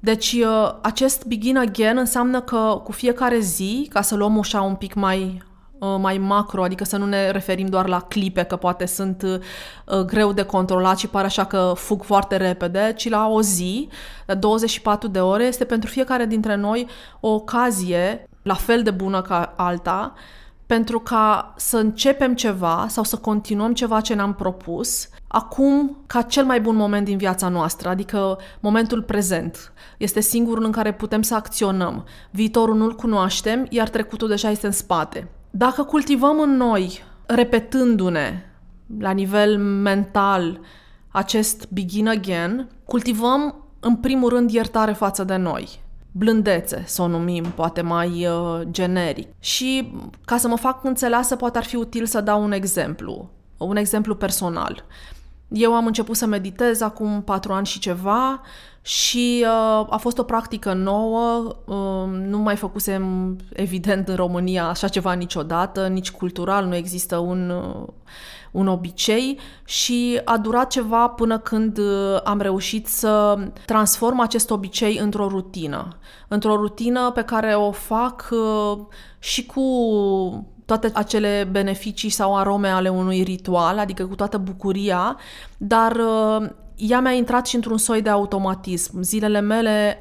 Deci 0.00 0.36
acest 0.82 1.24
begin 1.24 1.56
again 1.56 1.96
înseamnă 1.96 2.40
că 2.40 2.80
cu 2.84 2.92
fiecare 2.92 3.38
zi, 3.38 3.88
ca 3.92 4.00
să 4.00 4.14
luăm 4.14 4.36
ușa 4.36 4.60
un 4.60 4.74
pic 4.74 4.94
mai 4.94 5.42
Uh, 5.55 5.55
mai 6.00 6.18
macro, 6.18 6.62
adică 6.62 6.84
să 6.84 6.96
nu 6.96 7.06
ne 7.06 7.30
referim 7.30 7.66
doar 7.66 7.88
la 7.88 8.00
clipe, 8.00 8.42
că 8.42 8.56
poate 8.56 8.86
sunt 8.86 9.22
uh, 9.22 9.98
greu 9.98 10.32
de 10.32 10.42
controlat 10.42 10.98
și 10.98 11.08
pare 11.08 11.26
așa 11.26 11.44
că 11.44 11.72
fug 11.74 12.02
foarte 12.02 12.36
repede, 12.36 12.92
ci 12.96 13.08
la 13.08 13.28
o 13.28 13.42
zi, 13.42 13.88
de 14.26 14.34
24 14.34 15.08
de 15.08 15.20
ore, 15.20 15.44
este 15.44 15.64
pentru 15.64 15.90
fiecare 15.90 16.26
dintre 16.26 16.54
noi 16.54 16.86
o 17.20 17.28
ocazie 17.28 18.28
la 18.42 18.54
fel 18.54 18.82
de 18.82 18.90
bună 18.90 19.22
ca 19.22 19.52
alta, 19.56 20.14
pentru 20.66 21.00
ca 21.00 21.54
să 21.56 21.76
începem 21.76 22.34
ceva 22.34 22.86
sau 22.88 23.04
să 23.04 23.16
continuăm 23.16 23.74
ceva 23.74 24.00
ce 24.00 24.14
ne-am 24.14 24.34
propus, 24.34 25.08
acum 25.28 25.96
ca 26.06 26.22
cel 26.22 26.44
mai 26.44 26.60
bun 26.60 26.76
moment 26.76 27.04
din 27.04 27.16
viața 27.16 27.48
noastră, 27.48 27.88
adică 27.88 28.38
momentul 28.60 29.02
prezent. 29.02 29.72
Este 29.98 30.20
singurul 30.20 30.64
în 30.64 30.72
care 30.72 30.92
putem 30.92 31.22
să 31.22 31.34
acționăm. 31.34 32.04
Viitorul 32.30 32.76
nu-l 32.76 32.94
cunoaștem, 32.94 33.66
iar 33.70 33.88
trecutul 33.88 34.28
deja 34.28 34.50
este 34.50 34.66
în 34.66 34.72
spate. 34.72 35.28
Dacă 35.50 35.82
cultivăm 35.82 36.40
în 36.40 36.56
noi, 36.56 37.02
repetându-ne 37.26 38.42
la 38.98 39.10
nivel 39.10 39.58
mental 39.58 40.60
acest 41.08 41.68
begin 41.70 42.08
again, 42.08 42.68
cultivăm 42.84 43.64
în 43.80 43.96
primul 43.96 44.28
rând 44.28 44.50
iertare 44.50 44.92
față 44.92 45.24
de 45.24 45.36
noi, 45.36 45.80
blândețe, 46.12 46.84
să 46.86 47.02
o 47.02 47.06
numim, 47.06 47.44
poate 47.44 47.80
mai 47.80 48.26
uh, 48.26 48.60
generic. 48.70 49.28
Și 49.38 49.92
ca 50.24 50.36
să 50.36 50.48
mă 50.48 50.56
fac 50.56 50.84
înțeleasă, 50.84 51.36
poate 51.36 51.58
ar 51.58 51.64
fi 51.64 51.76
util 51.76 52.06
să 52.06 52.20
dau 52.20 52.42
un 52.42 52.52
exemplu, 52.52 53.30
un 53.56 53.76
exemplu 53.76 54.14
personal. 54.14 54.84
Eu 55.48 55.74
am 55.74 55.86
început 55.86 56.16
să 56.16 56.26
meditez 56.26 56.80
acum 56.80 57.22
patru 57.22 57.52
ani 57.52 57.66
și 57.66 57.78
ceva 57.78 58.40
și 58.82 59.44
uh, 59.44 59.86
a 59.90 59.96
fost 60.00 60.18
o 60.18 60.22
practică 60.22 60.72
nouă, 60.72 61.56
uh, 61.64 62.08
nu 62.08 62.38
mai 62.38 62.56
făcusem 62.56 63.36
evident 63.52 64.08
în 64.08 64.14
România 64.14 64.68
așa 64.68 64.88
ceva 64.88 65.12
niciodată, 65.12 65.86
nici 65.86 66.10
cultural, 66.10 66.64
nu 66.64 66.74
există 66.74 67.16
un, 67.16 67.50
uh, 67.50 67.88
un 68.50 68.66
obicei 68.66 69.38
și 69.64 70.20
a 70.24 70.38
durat 70.38 70.70
ceva 70.70 71.08
până 71.08 71.38
când 71.38 71.78
uh, 71.78 72.20
am 72.24 72.40
reușit 72.40 72.86
să 72.86 73.38
transform 73.64 74.20
acest 74.20 74.50
obicei 74.50 74.98
într-o 74.98 75.28
rutină. 75.28 75.98
Într-o 76.28 76.56
rutină 76.56 77.10
pe 77.10 77.22
care 77.22 77.54
o 77.54 77.70
fac 77.70 78.28
uh, 78.30 78.78
și 79.18 79.46
cu 79.46 79.62
toate 80.66 80.90
acele 80.94 81.48
beneficii 81.50 82.10
sau 82.10 82.36
arome 82.36 82.68
ale 82.68 82.88
unui 82.88 83.22
ritual, 83.22 83.78
adică 83.78 84.06
cu 84.06 84.14
toată 84.14 84.38
bucuria, 84.38 85.16
dar 85.56 85.96
uh, 85.96 86.48
ea 86.76 87.00
mi-a 87.00 87.12
intrat 87.12 87.46
și 87.46 87.54
într-un 87.54 87.78
soi 87.78 88.02
de 88.02 88.08
automatism. 88.08 89.00
Zilele 89.02 89.40
mele 89.40 90.00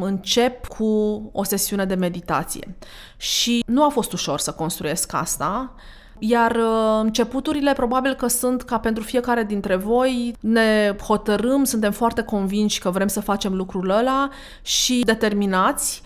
încep 0.00 0.66
cu 0.66 0.84
o 1.32 1.42
sesiune 1.42 1.84
de 1.84 1.94
meditație. 1.94 2.76
Și 3.16 3.62
nu 3.66 3.84
a 3.84 3.88
fost 3.88 4.12
ușor 4.12 4.38
să 4.38 4.52
construiesc 4.52 5.12
asta, 5.14 5.74
Iar 6.22 6.56
uh, 6.56 7.00
începuturile 7.02 7.72
probabil 7.72 8.14
că 8.14 8.26
sunt 8.26 8.62
ca 8.62 8.78
pentru 8.78 9.02
fiecare 9.02 9.44
dintre 9.44 9.76
voi, 9.76 10.34
ne 10.40 10.96
hotărâm, 11.02 11.64
suntem 11.64 11.92
foarte 11.92 12.22
convinși 12.22 12.80
că 12.80 12.90
vrem 12.90 13.08
să 13.08 13.20
facem 13.20 13.54
lucrul 13.54 13.90
ăla 13.90 14.28
și 14.62 15.00
determinați, 15.04 16.02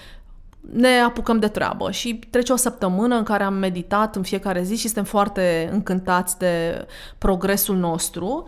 ne 0.73 1.01
apucăm 1.01 1.39
de 1.39 1.49
treabă 1.49 1.91
și 1.91 2.21
trece 2.31 2.53
o 2.53 2.57
săptămână 2.57 3.17
în 3.17 3.23
care 3.23 3.43
am 3.43 3.55
meditat 3.55 4.17
în 4.17 4.23
fiecare 4.23 4.63
zi 4.63 4.77
și 4.77 4.85
suntem 4.85 5.05
foarte 5.05 5.69
încântați 5.73 6.39
de 6.39 6.87
progresul 7.19 7.77
nostru, 7.77 8.45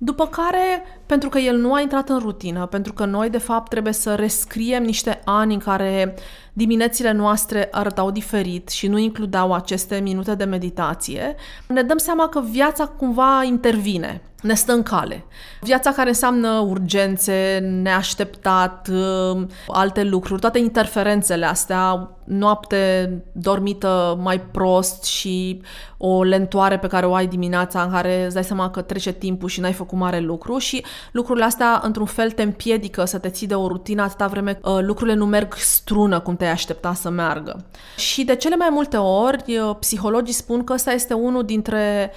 după 0.00 0.26
care, 0.26 0.82
pentru 1.06 1.28
că 1.28 1.38
el 1.38 1.56
nu 1.56 1.74
a 1.74 1.80
intrat 1.80 2.08
în 2.08 2.18
rutină, 2.18 2.66
pentru 2.66 2.92
că 2.92 3.04
noi, 3.04 3.30
de 3.30 3.38
fapt, 3.38 3.68
trebuie 3.68 3.92
să 3.92 4.14
rescriem 4.14 4.82
niște 4.82 5.20
ani 5.24 5.54
în 5.54 5.60
care 5.60 6.14
diminețile 6.52 7.12
noastre 7.12 7.68
arătau 7.70 8.10
diferit 8.10 8.68
și 8.68 8.86
nu 8.86 8.98
includeau 8.98 9.52
aceste 9.52 10.00
minute 10.02 10.34
de 10.34 10.44
meditație, 10.44 11.34
ne 11.66 11.82
dăm 11.82 11.98
seama 11.98 12.28
că 12.28 12.40
viața 12.40 12.86
cumva 12.86 13.42
intervine 13.42 14.22
ne 14.42 14.54
stă 14.54 14.72
în 14.72 14.82
cale. 14.82 15.24
Viața 15.60 15.92
care 15.92 16.08
înseamnă 16.08 16.64
urgențe, 16.68 17.58
neașteptat, 17.82 18.88
um, 18.88 19.48
alte 19.68 20.02
lucruri, 20.02 20.40
toate 20.40 20.58
interferențele 20.58 21.46
astea, 21.46 22.10
noapte 22.24 23.12
dormită 23.32 24.18
mai 24.22 24.40
prost 24.40 25.04
și 25.04 25.62
o 25.96 26.22
lentoare 26.22 26.78
pe 26.78 26.86
care 26.86 27.06
o 27.06 27.14
ai 27.14 27.26
dimineața 27.26 27.82
în 27.82 27.90
care 27.90 28.24
îți 28.24 28.34
dai 28.34 28.44
seama 28.44 28.70
că 28.70 28.80
trece 28.80 29.12
timpul 29.12 29.48
și 29.48 29.60
n-ai 29.60 29.72
făcut 29.72 29.98
mare 29.98 30.18
lucru 30.18 30.58
și 30.58 30.84
lucrurile 31.12 31.44
astea 31.44 31.80
într-un 31.84 32.06
fel 32.06 32.30
te 32.30 32.42
împiedică 32.42 33.04
să 33.04 33.18
te 33.18 33.28
ții 33.28 33.46
de 33.46 33.54
o 33.54 33.68
rutină 33.68 34.02
atâta 34.02 34.26
vreme 34.26 34.60
uh, 34.62 34.78
lucrurile 34.80 35.16
nu 35.16 35.26
merg 35.26 35.54
strună 35.54 36.20
cum 36.20 36.36
te-ai 36.36 36.50
aștepta 36.50 36.94
să 36.94 37.10
meargă. 37.10 37.64
Și 37.96 38.24
de 38.24 38.34
cele 38.34 38.56
mai 38.56 38.68
multe 38.70 38.96
ori 38.96 39.56
uh, 39.56 39.76
psihologii 39.80 40.34
spun 40.34 40.64
că 40.64 40.72
ăsta 40.72 40.92
este 40.92 41.14
unul 41.14 41.44
dintre 41.44 42.12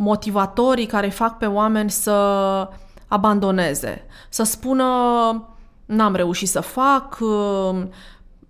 motivatorii 0.00 0.86
care 0.86 1.08
fac 1.08 1.38
pe 1.38 1.46
oameni 1.46 1.90
să 1.90 2.10
abandoneze, 3.08 4.04
să 4.28 4.42
spună 4.42 4.84
n-am 5.86 6.14
reușit 6.14 6.48
să 6.48 6.60
fac, 6.60 7.18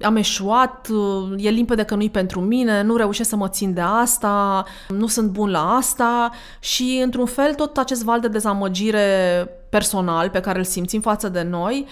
am 0.01 0.17
eșuat, 0.17 0.89
e 1.37 1.49
limpede 1.51 1.83
că 1.83 1.95
nu-i 1.95 2.11
pentru 2.11 2.41
mine, 2.41 2.83
nu 2.83 2.97
reușesc 2.97 3.29
să 3.29 3.37
mă 3.37 3.49
țin 3.49 3.75
de 3.75 3.81
asta, 3.81 4.65
nu 4.89 5.07
sunt 5.07 5.31
bun 5.31 5.51
la 5.51 5.75
asta 5.75 6.31
și, 6.61 7.01
într-un 7.03 7.27
fel, 7.27 7.55
tot 7.55 7.77
acest 7.77 8.05
val 8.05 8.21
de 8.21 8.29
dezamăgire 8.29 9.49
personal 9.71 10.31
pe 10.31 10.41
care 10.41 10.59
îl 10.59 10.65
simțim 10.65 11.01
față 11.01 11.29
de 11.29 11.43
noi 11.43 11.87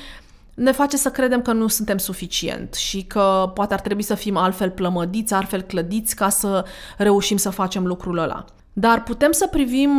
ne 0.54 0.72
face 0.72 0.96
să 0.96 1.10
credem 1.10 1.42
că 1.42 1.52
nu 1.52 1.68
suntem 1.68 1.98
suficient 1.98 2.74
și 2.74 3.02
că 3.02 3.50
poate 3.54 3.74
ar 3.74 3.80
trebui 3.80 4.02
să 4.02 4.14
fim 4.14 4.36
altfel 4.36 4.70
plămădiți, 4.70 5.34
altfel 5.34 5.62
clădiți 5.62 6.16
ca 6.16 6.28
să 6.28 6.64
reușim 6.96 7.36
să 7.36 7.50
facem 7.50 7.86
lucrul 7.86 8.18
ăla. 8.18 8.44
Dar 8.78 9.02
putem 9.02 9.32
să 9.32 9.46
privim 9.46 9.90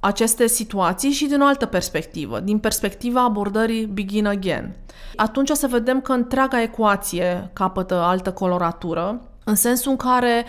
aceste 0.00 0.46
situații 0.46 1.10
și 1.10 1.26
din 1.26 1.40
o 1.40 1.46
altă 1.46 1.66
perspectivă, 1.66 2.40
din 2.40 2.58
perspectiva 2.58 3.24
abordării 3.24 3.86
begin 3.86 4.26
again. 4.26 4.74
Atunci 5.16 5.50
o 5.50 5.54
să 5.54 5.66
vedem 5.66 6.00
că 6.00 6.12
întreaga 6.12 6.62
ecuație 6.62 7.50
capătă 7.52 7.94
altă 7.94 8.32
coloratură, 8.32 9.20
în 9.44 9.54
sensul 9.54 9.90
în 9.90 9.96
care 9.96 10.44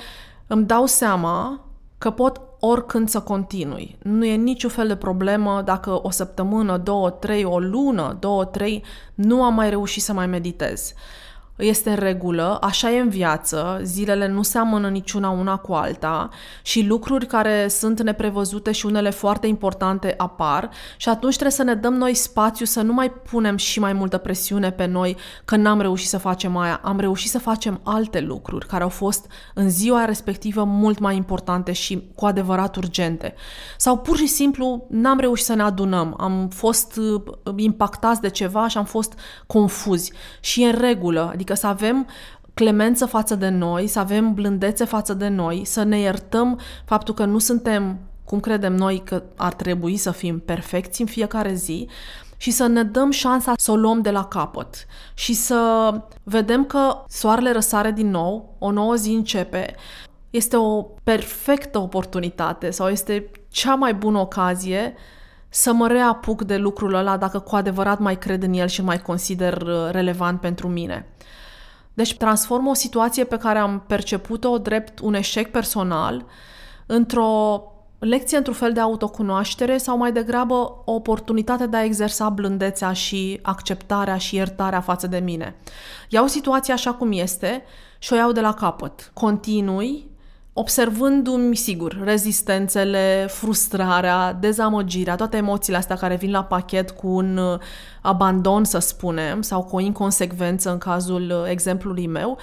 îmi 0.48 0.66
dau 0.66 0.86
seama 0.86 1.66
că 1.98 2.10
pot 2.10 2.42
oricând 2.60 3.10
să 3.10 3.20
continui. 3.20 3.98
Nu 4.02 4.26
e 4.26 4.36
niciun 4.36 4.70
fel 4.70 4.88
de 4.88 4.96
problemă 4.96 5.62
dacă 5.66 6.00
o 6.04 6.10
săptămână, 6.10 6.78
două, 6.78 7.10
trei, 7.10 7.44
o 7.44 7.60
lună, 7.60 8.18
două, 8.20 8.46
trei, 8.46 8.84
nu 9.14 9.44
am 9.44 9.54
mai 9.54 9.70
reușit 9.70 10.04
să 10.04 10.14
mai 10.14 10.28
meditez 10.28 10.94
este 11.58 11.90
în 11.90 11.96
regulă, 11.96 12.58
așa 12.62 12.92
e 12.92 13.00
în 13.00 13.10
viață, 13.10 13.80
zilele 13.84 14.28
nu 14.28 14.42
seamănă 14.42 14.90
niciuna 14.90 15.30
una 15.30 15.58
cu 15.58 15.74
alta 15.74 16.30
și 16.62 16.86
lucruri 16.86 17.26
care 17.26 17.68
sunt 17.68 18.02
neprevăzute 18.02 18.72
și 18.72 18.86
unele 18.86 19.10
foarte 19.10 19.48
importante 19.48 20.14
apar 20.18 20.70
și 20.98 21.10
atunci 21.10 21.34
trebuie 21.34 21.56
să 21.56 21.64
ne 21.64 21.74
dăm 21.74 21.94
noi 21.94 22.14
spațiu 22.14 22.66
să 22.66 22.82
nu 22.82 22.94
mai 22.94 23.12
punem 23.12 23.58
și 23.58 23.80
mai 23.80 23.94
multă 23.94 24.18
presiune 24.18 24.72
pe 24.72 24.86
noi 24.86 25.18
că 25.46 25.56
n-am 25.56 25.82
reușit 25.82 26.08
să 26.08 26.18
facem 26.18 26.58
aia, 26.58 26.82
am 26.84 27.00
reușit 27.00 27.30
să 27.30 27.40
facem 27.40 27.80
alte 27.84 28.20
lucruri 28.20 28.68
care 28.68 28.84
au 28.84 28.90
fost 28.90 29.26
în 29.54 29.70
ziua 29.70 30.06
respectivă 30.06 30.64
mult 30.64 31.00
mai 31.00 31.16
importante 31.16 31.72
și 31.72 32.08
cu 32.16 32.26
adevărat 32.26 32.76
urgente. 32.76 33.34
Sau 33.78 33.98
pur 33.98 34.18
și 34.18 34.28
simplu 34.28 34.86
n-am 34.90 35.20
reușit 35.20 35.46
să 35.46 35.54
ne 35.54 35.62
adunăm, 35.62 36.16
am 36.20 36.48
fost 36.48 36.96
uh, 36.98 37.22
impactați 37.56 38.22
de 38.22 38.30
ceva 38.30 38.68
și 38.68 38.78
am 38.78 38.86
fost 38.86 39.14
confuzi. 39.48 40.12
Și 40.40 40.64
e 40.64 40.66
în 40.66 40.78
regulă, 40.80 41.30
adică 41.32 41.47
Adică 41.48 41.66
să 41.66 41.68
avem 41.68 42.08
clemență 42.54 43.06
față 43.06 43.36
de 43.36 43.50
noi, 43.50 43.88
să 43.88 44.00
avem 44.00 44.34
blândețe 44.34 44.86
față 44.86 45.13
de 45.13 45.27
noi, 45.27 45.66
să 45.66 45.84
ne 45.84 46.00
iertăm 46.00 46.60
faptul 46.86 47.13
că 47.13 47.25
nu 47.25 47.39
suntem 47.39 48.00
cum 48.24 48.39
credem 48.39 48.75
noi 48.75 49.01
că 49.06 49.24
ar 49.36 49.54
trebui 49.54 49.98
să 49.98 50.12
fim 50.12 50.39
perfecți 50.39 51.01
în 51.01 51.08
fiecare 51.08 51.54
zi 51.54 51.88
și 52.38 52.51
să 52.51 52.68
ne 52.68 52.84
dăm 52.84 53.12
șansa 53.12 53.54
să 53.58 53.72
o 53.72 53.75
luăm 53.75 54.01
de 54.01 54.12
la 54.12 54.25
capăt. 54.25 54.86
Și 55.13 55.34
să 55.34 55.92
vedem 56.24 56.66
că 56.66 57.04
soarele 57.08 57.51
răsare 57.51 57.92
din 57.92 58.10
nou, 58.10 58.56
o 58.60 58.72
nouă 58.72 58.96
zi 58.96 59.10
începe, 59.10 59.75
este 60.30 60.58
o 60.58 60.82
perfectă 60.82 61.77
oportunitate 61.77 62.70
sau 62.70 62.88
este 62.88 63.32
cea 63.50 63.75
mai 63.75 63.94
bună 63.94 64.20
ocazie 64.20 64.94
să 65.50 65.74
mă 65.74 65.88
reapuc 65.88 66.44
de 66.44 66.58
lucrul 66.58 66.94
ăla 66.94 67.18
dacă 67.18 67.39
cu 67.39 67.56
adevărat 67.56 68.00
mai 68.00 68.18
cred 68.18 68.44
în 68.44 68.54
el 68.54 68.68
și 68.68 68.82
mai 68.82 69.01
consider 69.01 69.62
uh, 69.62 69.88
relevant 69.92 70.39
pentru 70.39 70.68
mine. 70.68 71.08
Deci 71.94 72.18
transform 72.18 72.68
o 72.68 72.74
situație 72.74 73.24
pe 73.24 73.38
care 73.38 73.60
am 73.60 73.84
perceput-o 73.88 74.58
drept 74.58 75.00
un 75.00 75.13
eșec 75.13 75.51
personal 75.51 76.25
într-o 76.86 77.62
lecție 78.00 78.38
într-un 78.38 78.56
fel 78.56 78.74
de 78.74 78.80
autocunoaștere 78.80 79.77
sau 79.77 79.98
mai 79.98 80.12
degrabă 80.12 80.82
o 80.86 80.92
oportunitate 80.92 81.68
de 81.68 81.77
a 81.77 81.84
exersa 81.84 82.30
blândețea 82.30 82.94
și 82.94 83.39
acceptarea 83.42 84.18
și 84.18 84.36
iertarea 84.36 84.82
față 84.82 85.08
de 85.08 85.18
mine. 85.18 85.56
Iau 86.10 86.27
situația 86.27 86.74
așa 86.74 86.94
cum 86.94 87.12
este 87.12 87.63
și 88.00 88.13
o 88.13 88.16
iau 88.16 88.32
de 88.32 88.42
la 88.42 88.54
capăt. 88.54 89.12
Continui 89.13 90.10
observându-mi, 90.60 91.56
sigur, 91.56 92.00
rezistențele, 92.04 93.26
frustrarea, 93.30 94.34
dezamăgirea, 94.34 95.16
toate 95.16 95.38
emoțiile 95.38 95.78
astea 95.78 95.96
care 95.96 96.16
vin 96.16 96.32
la 96.32 96.44
pachet 96.44 96.92
cu 96.92 97.08
un 97.08 97.38
uh, 97.38 97.60
abandon, 98.02 98.64
să 98.64 98.80
spunem, 98.80 99.42
sau 99.42 99.64
cu 99.64 99.76
o 99.76 99.80
inconsecvență 99.80 100.72
în 100.72 100.78
cazul 100.78 101.22
uh, 101.22 101.50
exemplului 101.50 102.08
meu 102.08 102.38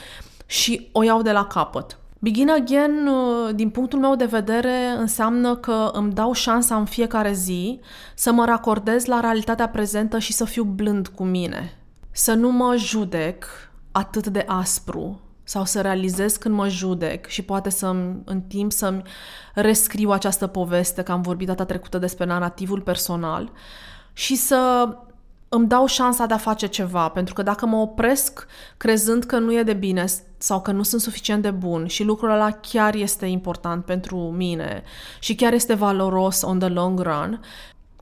și 0.46 0.88
o 0.92 1.02
iau 1.02 1.22
de 1.22 1.32
la 1.32 1.46
capăt. 1.46 1.98
Begin 2.18 2.50
again, 2.50 3.06
uh, 3.06 3.54
din 3.54 3.70
punctul 3.70 3.98
meu 3.98 4.14
de 4.14 4.24
vedere, 4.24 4.94
înseamnă 4.98 5.56
că 5.56 5.90
îmi 5.92 6.12
dau 6.12 6.32
șansa 6.32 6.76
în 6.76 6.84
fiecare 6.84 7.32
zi 7.32 7.80
să 8.14 8.32
mă 8.32 8.44
racordez 8.44 9.04
la 9.04 9.20
realitatea 9.20 9.68
prezentă 9.68 10.18
și 10.18 10.32
să 10.32 10.44
fiu 10.44 10.64
blând 10.64 11.08
cu 11.08 11.24
mine. 11.24 11.78
Să 12.10 12.34
nu 12.34 12.52
mă 12.52 12.74
judec 12.76 13.44
atât 13.92 14.26
de 14.26 14.44
aspru, 14.46 15.20
sau 15.44 15.64
să 15.64 15.80
realizez 15.80 16.36
când 16.36 16.54
mă 16.54 16.68
judec 16.68 17.26
și 17.26 17.42
poate 17.42 17.70
să 17.70 17.86
în 18.24 18.40
timp 18.48 18.72
să-mi 18.72 19.02
rescriu 19.54 20.10
această 20.10 20.46
poveste, 20.46 21.02
că 21.02 21.12
am 21.12 21.22
vorbit 21.22 21.46
data 21.46 21.64
trecută 21.64 21.98
despre 21.98 22.24
narativul 22.24 22.80
personal 22.80 23.52
și 24.12 24.36
să 24.36 24.88
îmi 25.48 25.66
dau 25.66 25.86
șansa 25.86 26.26
de 26.26 26.34
a 26.34 26.36
face 26.36 26.66
ceva, 26.66 27.08
pentru 27.08 27.34
că 27.34 27.42
dacă 27.42 27.66
mă 27.66 27.76
opresc 27.76 28.46
crezând 28.76 29.24
că 29.24 29.38
nu 29.38 29.54
e 29.54 29.62
de 29.62 29.72
bine 29.72 30.04
sau 30.38 30.60
că 30.60 30.72
nu 30.72 30.82
sunt 30.82 31.00
suficient 31.00 31.42
de 31.42 31.50
bun 31.50 31.86
și 31.86 32.02
lucrul 32.04 32.30
ăla 32.30 32.50
chiar 32.50 32.94
este 32.94 33.26
important 33.26 33.84
pentru 33.84 34.16
mine 34.16 34.82
și 35.18 35.34
chiar 35.34 35.52
este 35.52 35.74
valoros 35.74 36.42
on 36.42 36.58
the 36.58 36.68
long 36.68 37.00
run, 37.00 37.40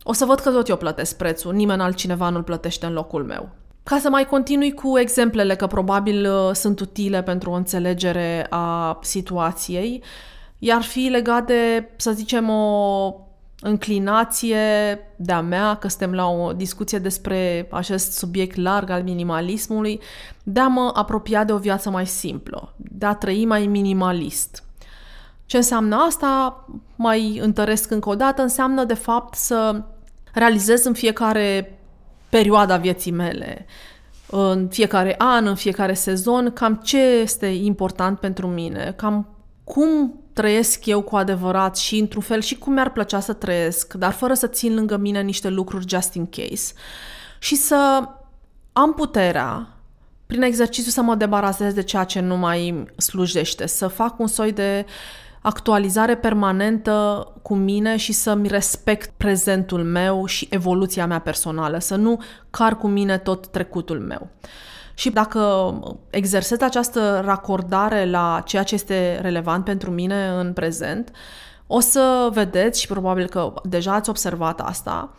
o 0.02 0.12
să 0.12 0.24
văd 0.24 0.38
că 0.38 0.50
tot 0.50 0.68
eu 0.68 0.76
plătesc 0.76 1.16
prețul, 1.16 1.52
nimeni 1.52 1.82
altcineva 1.82 2.28
nu-l 2.28 2.42
plătește 2.42 2.86
în 2.86 2.92
locul 2.92 3.24
meu. 3.24 3.50
Ca 3.84 3.98
să 3.98 4.10
mai 4.10 4.26
continui 4.26 4.72
cu 4.72 4.98
exemplele, 4.98 5.54
că 5.54 5.66
probabil 5.66 6.30
uh, 6.30 6.54
sunt 6.54 6.80
utile 6.80 7.22
pentru 7.22 7.50
o 7.50 7.54
înțelegere 7.54 8.46
a 8.50 8.98
situației, 9.02 10.02
iar 10.58 10.82
fi 10.82 11.00
legat 11.00 11.46
de, 11.46 11.88
să 11.96 12.12
zicem, 12.12 12.48
o 12.48 13.14
înclinație 13.60 14.58
de-a 15.16 15.40
mea, 15.40 15.74
că 15.74 15.88
suntem 15.88 16.12
la 16.12 16.28
o 16.28 16.52
discuție 16.52 16.98
despre 16.98 17.68
acest 17.70 18.12
subiect 18.12 18.56
larg 18.56 18.90
al 18.90 19.02
minimalismului, 19.02 20.00
de 20.42 20.60
a 20.60 20.66
mă 20.66 20.90
apropia 20.94 21.44
de 21.44 21.52
o 21.52 21.58
viață 21.58 21.90
mai 21.90 22.06
simplă, 22.06 22.74
de 22.76 23.06
a 23.06 23.14
trăi 23.14 23.44
mai 23.44 23.66
minimalist. 23.66 24.64
Ce 25.46 25.56
înseamnă 25.56 25.96
asta? 25.96 26.64
Mai 26.96 27.38
întăresc 27.42 27.90
încă 27.90 28.08
o 28.08 28.14
dată, 28.14 28.42
înseamnă 28.42 28.84
de 28.84 28.94
fapt 28.94 29.34
să 29.34 29.82
realizez 30.32 30.84
în 30.84 30.92
fiecare 30.92 31.78
perioada 32.32 32.76
vieții 32.76 33.10
mele, 33.10 33.66
în 34.26 34.68
fiecare 34.68 35.14
an, 35.18 35.46
în 35.46 35.54
fiecare 35.54 35.94
sezon, 35.94 36.52
cam 36.52 36.74
ce 36.74 36.98
este 36.98 37.46
important 37.46 38.18
pentru 38.18 38.46
mine, 38.46 38.94
cam 38.96 39.28
cum 39.64 40.20
trăiesc 40.32 40.86
eu 40.86 41.02
cu 41.02 41.16
adevărat 41.16 41.76
și, 41.76 41.98
într-un 41.98 42.22
fel, 42.22 42.40
și 42.40 42.58
cum 42.58 42.72
mi-ar 42.72 42.90
plăcea 42.90 43.20
să 43.20 43.32
trăiesc, 43.32 43.94
dar 43.94 44.12
fără 44.12 44.34
să 44.34 44.46
țin 44.46 44.74
lângă 44.74 44.96
mine 44.96 45.20
niște 45.22 45.48
lucruri 45.48 45.88
just 45.88 46.14
in 46.14 46.26
case. 46.26 46.72
Și 47.38 47.54
să 47.54 48.08
am 48.72 48.94
puterea, 48.94 49.68
prin 50.26 50.42
exercițiu, 50.42 50.90
să 50.90 51.02
mă 51.02 51.14
debarasez 51.14 51.72
de 51.72 51.82
ceea 51.82 52.04
ce 52.04 52.20
nu 52.20 52.36
mai 52.36 52.84
slujește, 52.96 53.66
să 53.66 53.86
fac 53.86 54.18
un 54.18 54.26
soi 54.26 54.52
de 54.52 54.86
actualizare 55.42 56.16
permanentă 56.16 57.26
cu 57.42 57.54
mine 57.54 57.96
și 57.96 58.12
să-mi 58.12 58.48
respect 58.48 59.10
prezentul 59.16 59.84
meu 59.84 60.26
și 60.26 60.46
evoluția 60.50 61.06
mea 61.06 61.18
personală, 61.18 61.78
să 61.78 61.96
nu 61.96 62.22
car 62.50 62.76
cu 62.76 62.86
mine 62.86 63.18
tot 63.18 63.46
trecutul 63.46 64.00
meu. 64.00 64.28
Și 64.94 65.10
dacă 65.10 65.72
exersez 66.10 66.60
această 66.60 67.20
racordare 67.24 68.10
la 68.10 68.42
ceea 68.44 68.62
ce 68.62 68.74
este 68.74 69.18
relevant 69.20 69.64
pentru 69.64 69.90
mine 69.90 70.28
în 70.28 70.52
prezent, 70.52 71.10
o 71.66 71.80
să 71.80 72.28
vedeți 72.32 72.80
și 72.80 72.86
probabil 72.86 73.28
că 73.28 73.52
deja 73.64 73.92
ați 73.92 74.08
observat 74.08 74.60
asta, 74.60 75.14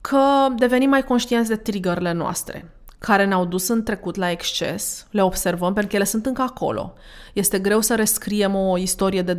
că 0.00 0.48
devenim 0.56 0.88
mai 0.88 1.04
conștienți 1.04 1.48
de 1.48 1.56
triggerele 1.56 2.12
noastre 2.12 2.70
care 3.02 3.24
ne-au 3.24 3.44
dus 3.44 3.68
în 3.68 3.82
trecut 3.82 4.16
la 4.16 4.30
exces, 4.30 5.06
le 5.10 5.22
observăm 5.22 5.72
pentru 5.72 5.90
că 5.90 5.96
ele 5.96 6.04
sunt 6.04 6.26
încă 6.26 6.42
acolo. 6.42 6.94
Este 7.32 7.58
greu 7.58 7.80
să 7.80 7.94
rescriem 7.94 8.54
o 8.54 8.78
istorie 8.78 9.22
de 9.22 9.38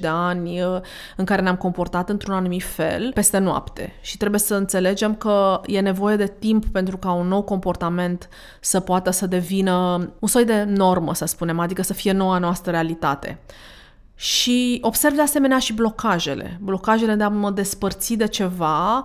de 0.00 0.06
ani 0.06 0.62
uh, 0.62 0.80
în 1.16 1.24
care 1.24 1.42
ne-am 1.42 1.56
comportat 1.56 2.08
într-un 2.08 2.34
anumit 2.34 2.62
fel 2.62 3.10
peste 3.14 3.38
noapte 3.38 3.92
și 4.00 4.16
trebuie 4.16 4.40
să 4.40 4.54
înțelegem 4.54 5.14
că 5.14 5.60
e 5.66 5.80
nevoie 5.80 6.16
de 6.16 6.34
timp 6.38 6.66
pentru 6.66 6.96
ca 6.96 7.12
un 7.12 7.28
nou 7.28 7.42
comportament 7.42 8.28
să 8.60 8.80
poată 8.80 9.10
să 9.10 9.26
devină 9.26 10.08
un 10.18 10.28
soi 10.28 10.44
de 10.44 10.62
normă, 10.62 11.14
să 11.14 11.24
spunem, 11.24 11.58
adică 11.58 11.82
să 11.82 11.92
fie 11.92 12.12
noua 12.12 12.38
noastră 12.38 12.70
realitate. 12.70 13.38
Și 14.14 14.78
observ 14.82 15.14
de 15.14 15.22
asemenea 15.22 15.58
și 15.58 15.72
blocajele. 15.72 16.58
Blocajele 16.62 17.14
de 17.14 17.22
a 17.22 17.28
mă 17.28 17.50
despărți 17.50 18.14
de 18.14 18.26
ceva 18.26 19.04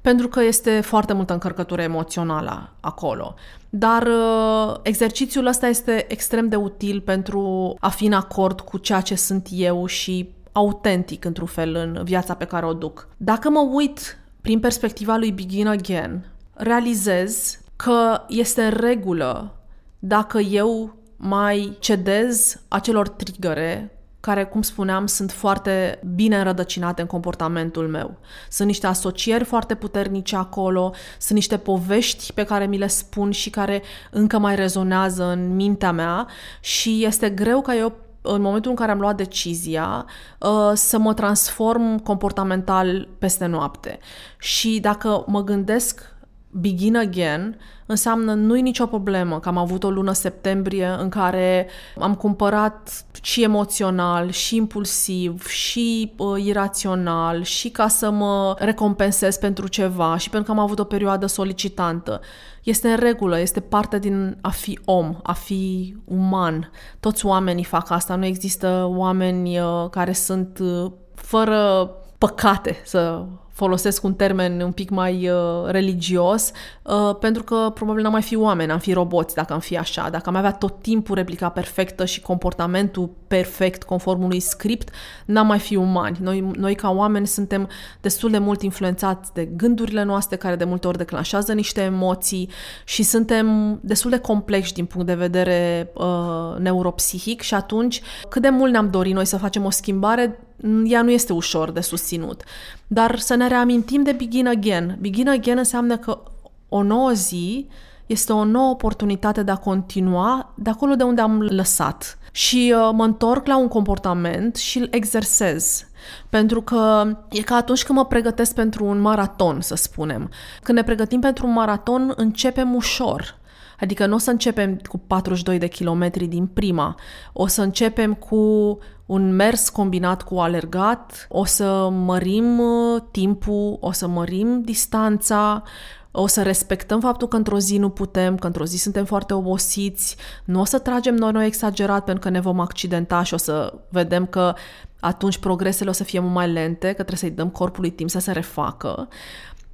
pentru 0.00 0.28
că 0.28 0.42
este 0.42 0.80
foarte 0.80 1.12
multă 1.12 1.32
încărcătură 1.32 1.82
emoțională 1.82 2.72
acolo. 2.80 3.34
Dar 3.70 4.02
uh, 4.06 4.76
exercițiul 4.82 5.46
ăsta 5.46 5.66
este 5.66 6.06
extrem 6.08 6.48
de 6.48 6.56
util 6.56 7.00
pentru 7.00 7.74
a 7.80 7.88
fi 7.88 8.06
în 8.06 8.12
acord 8.12 8.60
cu 8.60 8.78
ceea 8.78 9.00
ce 9.00 9.14
sunt 9.14 9.48
eu 9.50 9.86
și 9.86 10.28
autentic, 10.52 11.24
într-un 11.24 11.46
fel, 11.46 11.74
în 11.74 12.00
viața 12.04 12.34
pe 12.34 12.44
care 12.44 12.66
o 12.66 12.72
duc. 12.72 13.08
Dacă 13.16 13.50
mă 13.50 13.68
uit 13.72 14.18
prin 14.40 14.60
perspectiva 14.60 15.16
lui 15.16 15.32
Begin 15.32 15.66
Again, 15.66 16.26
realizez 16.52 17.60
că 17.76 18.22
este 18.28 18.62
în 18.62 18.70
regulă 18.70 19.54
dacă 19.98 20.38
eu 20.38 20.94
mai 21.16 21.76
cedez 21.78 22.60
acelor 22.68 23.08
trigăre 23.08 23.99
care, 24.20 24.44
cum 24.44 24.62
spuneam, 24.62 25.06
sunt 25.06 25.32
foarte 25.32 26.00
bine 26.14 26.38
înrădăcinate 26.38 27.00
în 27.00 27.06
comportamentul 27.06 27.88
meu. 27.88 28.18
Sunt 28.50 28.68
niște 28.68 28.86
asocieri 28.86 29.44
foarte 29.44 29.74
puternice 29.74 30.36
acolo, 30.36 30.94
sunt 31.18 31.38
niște 31.38 31.56
povești 31.56 32.32
pe 32.32 32.44
care 32.44 32.66
mi 32.66 32.78
le 32.78 32.86
spun 32.86 33.30
și 33.30 33.50
care 33.50 33.82
încă 34.10 34.38
mai 34.38 34.54
rezonează 34.54 35.24
în 35.24 35.54
mintea 35.54 35.92
mea 35.92 36.26
și 36.60 37.04
este 37.04 37.30
greu 37.30 37.60
ca 37.60 37.74
eu 37.74 37.92
în 38.22 38.40
momentul 38.40 38.70
în 38.70 38.76
care 38.76 38.90
am 38.90 39.00
luat 39.00 39.16
decizia 39.16 40.06
uh, 40.38 40.72
să 40.74 40.98
mă 40.98 41.14
transform 41.14 41.98
comportamental 41.98 43.08
peste 43.18 43.46
noapte. 43.46 43.98
Și 44.38 44.80
dacă 44.80 45.24
mă 45.26 45.44
gândesc 45.44 46.14
begin 46.50 46.96
again 46.96 47.58
înseamnă 47.86 48.34
nu-i 48.34 48.60
nicio 48.60 48.86
problemă 48.86 49.40
că 49.40 49.48
am 49.48 49.56
avut 49.56 49.84
o 49.84 49.90
lună 49.90 50.12
septembrie 50.12 50.86
în 50.98 51.08
care 51.08 51.68
am 51.98 52.14
cumpărat 52.14 53.04
și 53.22 53.42
emoțional, 53.42 54.30
și 54.30 54.56
impulsiv, 54.56 55.46
și 55.46 56.12
uh, 56.16 56.44
irațional, 56.44 57.42
și 57.42 57.70
ca 57.70 57.88
să 57.88 58.10
mă 58.10 58.54
recompensez 58.58 59.36
pentru 59.36 59.68
ceva, 59.68 60.16
și 60.16 60.30
pentru 60.30 60.52
că 60.52 60.58
am 60.58 60.64
avut 60.64 60.78
o 60.78 60.84
perioadă 60.84 61.26
solicitantă. 61.26 62.20
Este 62.62 62.88
în 62.88 62.96
regulă, 62.96 63.40
este 63.40 63.60
parte 63.60 63.98
din 63.98 64.38
a 64.40 64.50
fi 64.50 64.78
om, 64.84 65.16
a 65.22 65.32
fi 65.32 65.96
uman. 66.04 66.70
Toți 67.00 67.26
oamenii 67.26 67.64
fac 67.64 67.90
asta, 67.90 68.14
nu 68.14 68.24
există 68.24 68.86
oameni 68.88 69.58
uh, 69.58 69.88
care 69.90 70.12
sunt 70.12 70.58
uh, 70.58 70.92
fără 71.14 71.90
păcate, 72.18 72.80
să 72.84 73.26
folosesc 73.60 74.04
un 74.04 74.14
termen 74.14 74.60
un 74.60 74.72
pic 74.72 74.90
mai 74.90 75.28
uh, 75.28 75.66
religios, 75.66 76.50
uh, 76.82 77.16
pentru 77.20 77.42
că 77.42 77.70
probabil 77.74 78.02
n-am 78.02 78.12
mai 78.12 78.22
fi 78.22 78.36
oameni, 78.36 78.70
am 78.70 78.78
fi 78.78 78.92
roboți 78.92 79.34
dacă 79.34 79.52
am 79.52 79.58
fi 79.58 79.78
așa. 79.78 80.08
Dacă 80.10 80.28
am 80.28 80.34
avea 80.34 80.52
tot 80.52 80.82
timpul 80.82 81.14
replica 81.14 81.48
perfectă 81.48 82.04
și 82.04 82.20
comportamentul 82.20 83.10
perfect 83.28 83.82
conform 83.82 84.22
unui 84.22 84.40
script, 84.40 84.88
n-am 85.24 85.46
mai 85.46 85.58
fi 85.58 85.76
umani. 85.76 86.16
Noi, 86.20 86.40
noi 86.56 86.74
ca 86.74 86.90
oameni 86.90 87.26
suntem 87.26 87.68
destul 88.00 88.30
de 88.30 88.38
mult 88.38 88.62
influențați 88.62 89.32
de 89.32 89.44
gândurile 89.44 90.02
noastre, 90.02 90.36
care 90.36 90.56
de 90.56 90.64
multe 90.64 90.86
ori 90.86 90.98
declanșează 90.98 91.52
niște 91.52 91.80
emoții 91.80 92.50
și 92.84 93.02
suntem 93.02 93.78
destul 93.82 94.10
de 94.10 94.18
complexi 94.18 94.72
din 94.72 94.84
punct 94.84 95.06
de 95.06 95.14
vedere 95.14 95.90
uh, 95.94 96.58
neuropsihic 96.58 97.40
și 97.40 97.54
atunci 97.54 98.00
cât 98.28 98.42
de 98.42 98.48
mult 98.48 98.72
ne-am 98.72 98.90
dorit 98.90 99.14
noi 99.14 99.24
să 99.24 99.36
facem 99.38 99.64
o 99.64 99.70
schimbare, 99.70 100.38
ea 100.84 101.02
nu 101.02 101.10
este 101.10 101.32
ușor 101.32 101.70
de 101.70 101.80
susținut. 101.80 102.42
Dar 102.86 103.18
să 103.18 103.34
ne 103.34 103.48
reamintim 103.48 104.02
de 104.02 104.12
begin 104.12 104.46
again. 104.46 104.96
Begin 105.00 105.28
again 105.28 105.58
înseamnă 105.58 105.96
că 105.96 106.22
o 106.68 106.82
nouă 106.82 107.10
zi 107.12 107.66
este 108.06 108.32
o 108.32 108.44
nouă 108.44 108.70
oportunitate 108.70 109.42
de 109.42 109.50
a 109.50 109.56
continua 109.56 110.52
de 110.56 110.70
acolo 110.70 110.94
de 110.94 111.02
unde 111.02 111.20
am 111.20 111.40
lăsat. 111.40 112.18
Și 112.32 112.74
uh, 112.76 112.90
mă 112.92 113.04
întorc 113.04 113.46
la 113.46 113.58
un 113.58 113.68
comportament 113.68 114.56
și 114.56 114.78
îl 114.78 114.88
exersez. 114.90 115.84
Pentru 116.28 116.62
că 116.62 117.12
e 117.30 117.40
ca 117.40 117.54
atunci 117.54 117.84
când 117.84 117.98
mă 117.98 118.06
pregătesc 118.06 118.54
pentru 118.54 118.84
un 118.84 119.00
maraton, 119.00 119.60
să 119.60 119.74
spunem. 119.74 120.30
Când 120.62 120.78
ne 120.78 120.84
pregătim 120.84 121.20
pentru 121.20 121.46
un 121.46 121.52
maraton, 121.52 122.12
începem 122.16 122.74
ușor. 122.74 123.38
Adică 123.80 124.06
nu 124.06 124.14
o 124.14 124.18
să 124.18 124.30
începem 124.30 124.76
cu 124.76 124.98
42 124.98 125.58
de 125.58 125.66
kilometri 125.66 126.26
din 126.26 126.46
prima, 126.46 126.94
o 127.32 127.46
să 127.46 127.62
începem 127.62 128.14
cu 128.14 128.78
un 129.10 129.32
mers 129.32 129.68
combinat 129.68 130.22
cu 130.22 130.38
alergat, 130.38 131.26
o 131.28 131.44
să 131.44 131.88
mărim 131.88 132.58
uh, 132.58 133.02
timpul, 133.10 133.76
o 133.80 133.92
să 133.92 134.06
mărim 134.06 134.62
distanța, 134.62 135.62
o 136.10 136.26
să 136.26 136.42
respectăm 136.42 137.00
faptul 137.00 137.28
că 137.28 137.36
într-o 137.36 137.58
zi 137.58 137.78
nu 137.78 137.88
putem, 137.88 138.36
că 138.36 138.46
într-o 138.46 138.64
zi 138.64 138.76
suntem 138.76 139.04
foarte 139.04 139.34
obosiți, 139.34 140.16
nu 140.44 140.60
o 140.60 140.64
să 140.64 140.78
tragem 140.78 141.14
noi 141.14 141.32
noi 141.32 141.46
exagerat 141.46 142.04
pentru 142.04 142.22
că 142.22 142.30
ne 142.30 142.40
vom 142.40 142.60
accidenta 142.60 143.22
și 143.22 143.34
o 143.34 143.36
să 143.36 143.74
vedem 143.88 144.26
că 144.26 144.54
atunci 145.00 145.38
progresele 145.38 145.90
o 145.90 145.92
să 145.92 146.04
fie 146.04 146.20
mult 146.20 146.34
mai 146.34 146.48
lente, 146.48 146.86
că 146.86 146.92
trebuie 146.92 147.16
să-i 147.16 147.30
dăm 147.30 147.48
corpului 147.48 147.90
timp 147.90 148.10
să 148.10 148.18
se 148.18 148.32
refacă. 148.32 149.08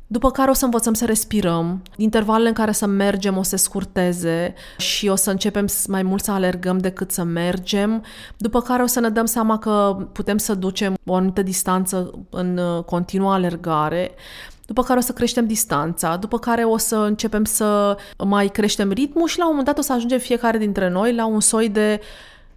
După 0.07 0.31
care 0.31 0.51
o 0.51 0.53
să 0.53 0.65
învățăm 0.65 0.95
să 0.95 1.05
respirăm, 1.05 1.83
intervalele 1.97 2.49
în 2.49 2.55
care 2.55 2.73
să 2.73 2.87
mergem 2.87 3.37
o 3.37 3.43
să 3.43 3.57
scurteze 3.57 4.55
și 4.77 5.09
o 5.09 5.15
să 5.15 5.31
începem 5.31 5.67
mai 5.87 6.03
mult 6.03 6.25
să 6.25 6.31
alergăm 6.31 6.79
decât 6.79 7.11
să 7.11 7.23
mergem, 7.23 8.05
după 8.37 8.61
care 8.61 8.83
o 8.83 8.87
să 8.87 9.01
ne 9.01 9.09
dăm 9.09 9.25
seama 9.25 9.59
că 9.59 10.07
putem 10.13 10.39
să 10.39 10.55
ducem 10.55 10.97
o 11.05 11.15
anumită 11.15 11.43
distanță 11.43 12.27
în 12.31 12.59
uh, 12.59 12.85
continuă 12.85 13.33
alergare, 13.33 14.11
după 14.67 14.83
care 14.83 14.99
o 14.99 15.03
să 15.03 15.13
creștem 15.13 15.47
distanța, 15.47 16.17
după 16.17 16.39
care 16.39 16.65
o 16.65 16.77
să 16.77 16.97
începem 16.97 17.45
să 17.45 17.97
mai 18.25 18.49
creștem 18.49 18.91
ritmul 18.91 19.29
și 19.29 19.39
la 19.39 19.45
un 19.45 19.51
moment 19.51 19.67
dat 19.67 19.79
o 19.79 19.83
să 19.83 19.93
ajungem 19.93 20.19
fiecare 20.19 20.59
dintre 20.59 20.89
noi 20.89 21.15
la 21.15 21.27
un 21.27 21.41
soi 21.41 21.69
de 21.69 22.01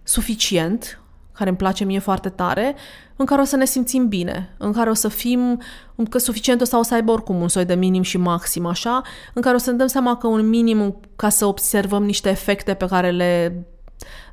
suficient, 0.04 1.02
care 1.39 1.49
îmi 1.49 1.60
place 1.60 1.84
mie 1.84 1.99
foarte 1.99 2.30
tare, 2.30 2.75
în 3.15 3.25
care 3.25 3.41
o 3.41 3.43
să 3.43 3.56
ne 3.56 3.65
simțim 3.65 4.08
bine, 4.08 4.56
în 4.58 4.71
care 4.71 4.89
o 4.89 4.93
să 4.93 5.08
fim 5.08 5.62
că 6.10 6.17
suficient 6.17 6.67
sau 6.67 6.80
o 6.80 6.84
să 6.84 6.93
aibă 6.93 7.12
oricum 7.12 7.41
un 7.41 7.47
soi 7.47 7.65
de 7.65 7.75
minim 7.75 8.02
și 8.02 8.17
maxim, 8.17 8.65
așa, 8.65 9.02
în 9.34 9.41
care 9.41 9.56
o 9.56 9.60
să 9.60 9.71
ne 9.71 9.78
dăm 9.78 9.88
seama 9.88 10.17
că 10.17 10.28
un 10.28 10.49
minim 10.49 10.99
ca 11.15 11.30
să 11.30 11.45
observăm 11.45 12.04
niște 12.04 12.30
efecte 12.30 12.73
pe 12.73 12.86
care 12.86 13.12
le 13.12 13.63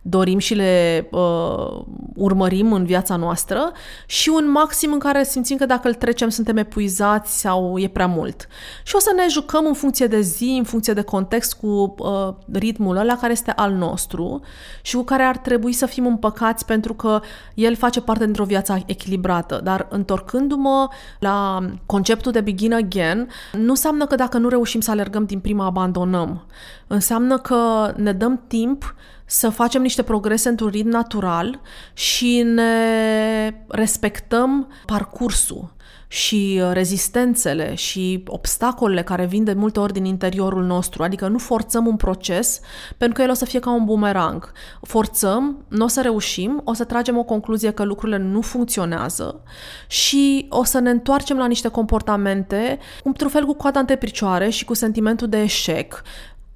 dorim 0.09 0.38
și 0.38 0.55
le 0.55 1.09
uh, 1.11 1.85
urmărim 2.14 2.73
în 2.73 2.85
viața 2.85 3.16
noastră 3.16 3.73
și 4.07 4.29
un 4.29 4.51
maxim 4.51 4.92
în 4.92 4.99
care 4.99 5.25
simțim 5.25 5.57
că 5.57 5.66
dacă 5.66 5.88
îl 5.88 5.95
trecem 5.95 6.29
suntem 6.29 6.57
epuizați 6.57 7.40
sau 7.40 7.79
e 7.79 7.88
prea 7.88 8.07
mult. 8.07 8.47
Și 8.85 8.95
o 8.97 8.99
să 8.99 9.12
ne 9.16 9.27
jucăm 9.29 9.66
în 9.66 9.75
funcție 9.75 10.07
de 10.07 10.21
zi, 10.21 10.55
în 10.59 10.64
funcție 10.64 10.92
de 10.92 11.03
context 11.03 11.55
cu 11.55 11.95
uh, 11.99 12.35
ritmul 12.53 12.97
ăla 12.97 13.16
care 13.16 13.33
este 13.33 13.51
al 13.51 13.73
nostru 13.73 14.40
și 14.83 14.97
cu 14.97 15.03
care 15.03 15.23
ar 15.23 15.37
trebui 15.37 15.73
să 15.73 15.87
fim 15.87 16.07
împăcați 16.07 16.64
pentru 16.64 16.95
că 16.95 17.21
el 17.55 17.77
face 17.77 18.01
parte 18.01 18.25
dintr-o 18.25 18.45
viață 18.45 18.83
echilibrată. 18.87 19.61
Dar 19.64 19.87
întorcându-mă 19.90 20.88
la 21.19 21.59
conceptul 21.87 22.33
de 22.33 22.40
begin 22.40 22.73
again, 22.73 23.29
nu 23.53 23.71
înseamnă 23.71 24.07
că 24.07 24.14
dacă 24.14 24.38
nu 24.38 24.49
reușim 24.49 24.81
să 24.81 24.90
alergăm 24.90 25.25
din 25.25 25.38
prima 25.38 25.64
abandonăm. 25.64 26.47
Înseamnă 26.87 27.38
că 27.38 27.92
ne 27.97 28.12
dăm 28.12 28.42
timp 28.47 28.95
să 29.27 29.49
facem 29.49 29.83
niște 29.83 29.96
progrese 30.03 30.49
într-un 30.49 30.69
ritm 30.69 30.89
natural 30.89 31.61
și 31.93 32.43
ne 32.45 33.55
respectăm 33.69 34.69
parcursul 34.87 35.75
și 36.09 36.63
rezistențele 36.73 37.75
și 37.75 38.23
obstacolele 38.27 39.03
care 39.03 39.27
vin 39.27 39.45
de 39.45 39.53
multe 39.53 39.81
ori 39.81 39.93
din 39.93 40.05
interiorul 40.05 40.65
nostru. 40.65 41.03
Adică 41.03 41.29
nu 41.29 41.39
forțăm 41.39 41.87
un 41.87 41.97
proces 41.97 42.61
pentru 42.97 43.17
că 43.17 43.23
el 43.23 43.31
o 43.31 43.35
să 43.35 43.45
fie 43.45 43.59
ca 43.59 43.71
un 43.71 43.85
bumerang. 43.85 44.53
Forțăm, 44.83 45.65
nu 45.69 45.85
o 45.85 45.89
să 45.89 46.03
reușim, 46.03 46.61
o 46.65 46.73
să 46.73 46.85
tragem 46.85 47.19
o 47.19 47.25
concluzie 47.25 47.71
că 47.71 47.85
lucrurile 47.85 48.19
nu 48.19 48.41
funcționează 48.41 49.43
și 49.87 50.47
o 50.49 50.65
să 50.65 50.79
ne 50.79 50.91
întoarcem 50.91 51.37
la 51.37 51.47
niște 51.47 51.69
comportamente, 51.69 52.79
într-un 53.05 53.29
fel 53.29 53.45
cu 53.45 53.55
coada 53.55 53.81
între 53.81 53.97
picioare 53.97 54.49
și 54.49 54.65
cu 54.65 54.75
sentimentul 54.75 55.29
de 55.29 55.43
eșec, 55.43 56.03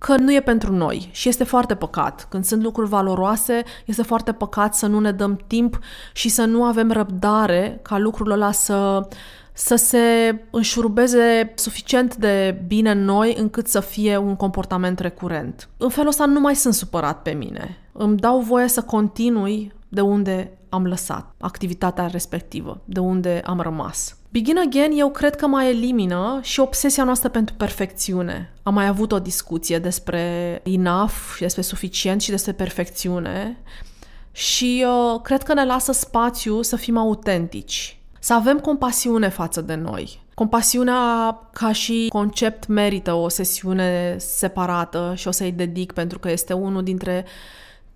că 0.01 0.17
nu 0.17 0.35
e 0.35 0.41
pentru 0.41 0.73
noi 0.73 1.09
și 1.13 1.29
este 1.29 1.45
foarte 1.45 1.75
păcat. 1.75 2.27
Când 2.29 2.45
sunt 2.45 2.63
lucruri 2.63 2.89
valoroase, 2.89 3.63
este 3.85 4.03
foarte 4.03 4.33
păcat 4.33 4.75
să 4.75 4.87
nu 4.87 5.01
ne 5.01 5.13
dăm 5.13 5.41
timp 5.47 5.79
și 6.13 6.29
să 6.29 6.45
nu 6.45 6.65
avem 6.65 6.91
răbdare 6.91 7.79
ca 7.83 7.99
lucrul 7.99 8.31
ăla 8.31 8.53
să 8.53 9.09
să 9.53 9.77
se 9.77 9.99
înșurubeze 10.51 11.53
suficient 11.55 12.17
de 12.17 12.63
bine 12.67 12.91
în 12.91 13.05
noi 13.05 13.35
încât 13.39 13.67
să 13.69 13.81
fie 13.81 14.17
un 14.17 14.37
comportament 14.37 14.99
recurent. 14.99 15.69
În 15.77 15.89
felul 15.89 16.09
ăsta 16.09 16.25
nu 16.25 16.41
mai 16.41 16.55
sunt 16.55 16.75
supărat 16.75 17.23
pe 17.23 17.31
mine. 17.31 17.77
Îmi 17.93 18.17
dau 18.17 18.41
voie 18.41 18.69
să 18.69 18.83
continui 18.83 19.73
de 19.89 20.01
unde 20.01 20.59
am 20.71 20.87
lăsat 20.87 21.35
activitatea 21.39 22.07
respectivă, 22.07 22.81
de 22.85 23.01
unde 23.01 23.43
am 23.45 23.61
rămas. 23.61 24.17
Begin 24.33 24.59
Again 24.59 24.93
eu 24.95 25.11
cred 25.11 25.37
că 25.37 25.47
mai 25.47 25.69
elimină 25.69 26.39
și 26.43 26.61
obsesia 26.61 27.05
noastră 27.05 27.29
pentru 27.29 27.55
perfecțiune. 27.55 28.53
Am 28.63 28.75
mai 28.75 28.87
avut 28.87 29.13
o 29.13 29.19
discuție 29.19 29.79
despre 29.79 30.61
enough 30.65 31.15
și 31.35 31.41
despre 31.41 31.63
suficient 31.63 32.21
și 32.21 32.31
despre 32.31 32.53
perfecțiune 32.53 33.59
și 34.33 34.87
uh, 34.87 35.21
cred 35.23 35.43
că 35.43 35.55
ne 35.55 35.65
lasă 35.65 35.93
spațiu 35.93 36.63
să 36.63 36.77
fim 36.77 36.97
autentici, 36.97 37.99
să 38.19 38.35
avem 38.35 38.59
compasiune 38.59 39.29
față 39.29 39.61
de 39.61 39.75
noi. 39.75 40.23
Compasiunea 40.35 41.39
ca 41.53 41.73
și 41.73 42.07
concept 42.09 42.67
merită 42.67 43.13
o 43.13 43.29
sesiune 43.29 44.17
separată 44.19 45.13
și 45.17 45.29
o 45.29 45.31
să-i 45.31 45.53
dedic 45.53 45.93
pentru 45.93 46.19
că 46.19 46.31
este 46.31 46.53
unul 46.53 46.83
dintre 46.83 47.25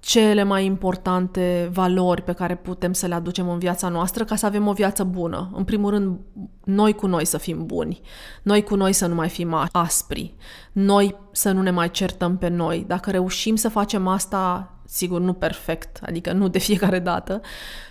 cele 0.05 0.43
mai 0.43 0.65
importante 0.65 1.71
valori 1.73 2.23
pe 2.23 2.33
care 2.33 2.55
putem 2.55 2.93
să 2.93 3.07
le 3.07 3.15
aducem 3.15 3.49
în 3.49 3.59
viața 3.59 3.89
noastră 3.89 4.25
ca 4.25 4.37
să 4.37 4.47
avem 4.47 4.67
o 4.67 4.73
viață 4.73 5.05
bună. 5.05 5.51
În 5.55 5.65
primul 5.65 5.91
rând, 5.91 6.19
noi 6.65 6.93
cu 6.93 7.07
noi 7.07 7.25
să 7.25 7.39
fim 7.39 7.67
buni, 7.67 8.01
noi 8.43 8.63
cu 8.63 8.75
noi 8.75 8.93
să 8.93 9.07
nu 9.07 9.15
mai 9.15 9.29
fim 9.29 9.69
aspri, 9.73 10.35
noi 10.73 11.17
să 11.33 11.51
nu 11.53 11.63
ne 11.63 11.71
mai 11.71 11.91
certăm 11.91 12.37
pe 12.37 12.49
noi. 12.49 12.85
Dacă 12.87 13.11
reușim 13.11 13.57
să 13.57 13.69
facem 13.69 14.07
asta, 14.07 14.73
sigur, 14.85 15.21
nu 15.21 15.33
perfect, 15.33 16.01
adică 16.03 16.33
nu 16.33 16.49
de 16.49 16.59
fiecare 16.59 16.99
dată, 16.99 17.41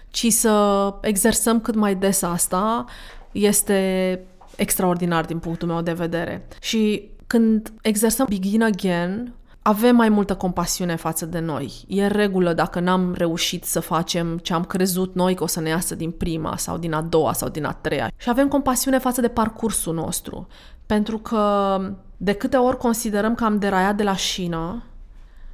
ci 0.09 0.27
să 0.27 0.93
exersăm 1.01 1.59
cât 1.59 1.75
mai 1.75 1.95
des 1.95 2.21
asta, 2.21 2.85
este 3.31 4.19
extraordinar 4.55 5.25
din 5.25 5.39
punctul 5.39 5.67
meu 5.67 5.81
de 5.81 5.93
vedere. 5.93 6.47
Și 6.61 7.09
când 7.27 7.73
exersăm 7.81 8.25
Begin 8.29 8.63
Again, 8.63 9.33
avem 9.63 9.95
mai 9.95 10.09
multă 10.09 10.35
compasiune 10.35 10.95
față 10.95 11.25
de 11.25 11.39
noi. 11.39 11.83
E 11.87 12.07
regulă 12.07 12.53
dacă 12.53 12.79
n-am 12.79 13.13
reușit 13.13 13.63
să 13.63 13.79
facem 13.79 14.37
ce 14.37 14.53
am 14.53 14.63
crezut 14.63 15.15
noi 15.15 15.35
că 15.35 15.43
o 15.43 15.47
să 15.47 15.59
ne 15.59 15.69
iasă 15.69 15.95
din 15.95 16.11
prima 16.11 16.57
sau 16.57 16.77
din 16.77 16.93
a 16.93 17.01
doua 17.01 17.33
sau 17.33 17.49
din 17.49 17.65
a 17.65 17.71
treia. 17.71 18.11
Și 18.17 18.29
avem 18.29 18.47
compasiune 18.47 18.97
față 18.97 19.21
de 19.21 19.27
parcursul 19.27 19.93
nostru. 19.93 20.47
Pentru 20.85 21.17
că 21.17 21.77
de 22.17 22.33
câte 22.33 22.57
ori 22.57 22.77
considerăm 22.77 23.35
că 23.35 23.43
am 23.43 23.59
deraiat 23.59 23.95
de 23.95 24.03
la 24.03 24.15
șină, 24.15 24.83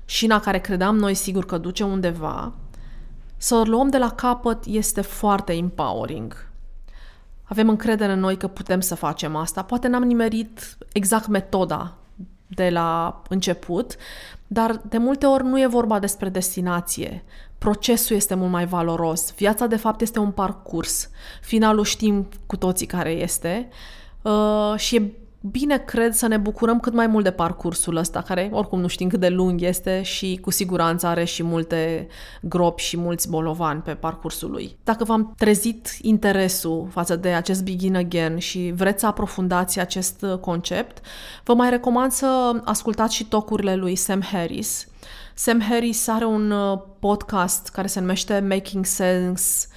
șina 0.06 0.39
care 0.39 0.60
credeam 0.60 0.95
noi 0.95 1.13
sigur 1.13 1.45
că 1.45 1.58
duce 1.58 1.84
undeva, 1.84 2.54
să 3.38 3.56
o 3.56 3.62
luăm 3.62 3.89
de 3.89 3.98
la 3.98 4.10
capăt 4.10 4.65
este 4.65 5.02
foarte 5.02 5.54
empowering. 5.54 6.48
Avem 7.43 7.69
încredere 7.69 8.12
în 8.12 8.19
noi 8.19 8.38
că 8.38 8.48
putem 8.48 8.80
să 8.80 8.95
facem 8.95 9.36
asta. 9.36 9.62
Poate 9.62 9.88
n-am 9.88 10.04
nimerit 10.04 10.78
exact 10.93 11.28
metoda 11.28 11.99
de 12.50 12.70
la 12.70 13.22
început, 13.30 13.96
dar 14.48 14.82
de 14.90 14.98
multe 14.98 15.26
ori 15.26 15.44
nu 15.44 15.62
e 15.62 15.68
vorba 15.68 16.00
despre 16.00 16.30
destinație. 16.30 17.24
Procesul 17.58 18.16
este 18.16 18.36
mult 18.36 18.52
mai 18.52 18.66
valoros. 18.66 19.34
Viața, 19.36 19.68
de 19.68 19.76
fapt, 19.76 20.02
este 20.02 20.20
un 20.20 20.32
parcurs. 20.32 21.10
Finalul 21.42 21.84
știm 21.84 22.28
cu 22.46 22.58
toții 22.58 22.86
care 22.86 23.12
este 23.12 23.70
uh, 24.22 24.74
și 24.76 24.96
e 24.96 25.12
bine 25.41 25.78
cred 25.78 26.13
să 26.13 26.28
ne 26.28 26.38
bucurăm 26.38 26.80
cât 26.80 26.93
mai 26.93 27.08
mult 27.08 27.23
de 27.23 27.32
parcursul 27.32 27.95
ăsta, 27.95 28.21
care 28.21 28.49
oricum 28.54 28.80
nu 28.80 28.88
știm 28.88 29.10
cât 29.10 29.19
de 29.19 29.30
lung 29.30 29.62
este 29.62 30.02
și 30.02 30.39
cu 30.41 30.52
siguranță 30.52 31.08
are 31.08 31.23
și 31.23 31.43
multe 31.43 32.08
gropi 32.41 32.82
și 32.82 32.97
mulți 32.97 33.30
bolovani 33.30 33.82
pe 33.82 33.93
parcursul 33.93 34.52
lui. 34.52 34.78
Dacă 34.84 35.04
v-am 35.04 35.34
trezit 35.38 35.97
interesul 36.02 36.88
față 36.91 37.15
de 37.15 37.30
acest 37.30 37.63
Begin 37.63 37.95
Again 37.95 38.38
și 38.38 38.73
vreți 38.75 38.99
să 38.99 39.08
aprofundați 39.08 39.80
acest 39.80 40.25
concept, 40.41 41.06
vă 41.43 41.54
mai 41.54 41.69
recomand 41.69 42.12
să 42.12 42.62
ascultați 42.63 43.15
și 43.15 43.25
tocurile 43.25 43.75
lui 43.75 43.95
Sam 43.95 44.21
Harris. 44.21 44.88
Sam 45.34 45.62
Harris 45.62 46.08
are 46.08 46.25
un 46.25 46.52
uh, 46.52 46.80
podcast 46.99 47.67
care 47.67 47.88
se 47.88 47.99
numește 47.99 48.45
Making 48.49 48.86
Sense 48.86 49.67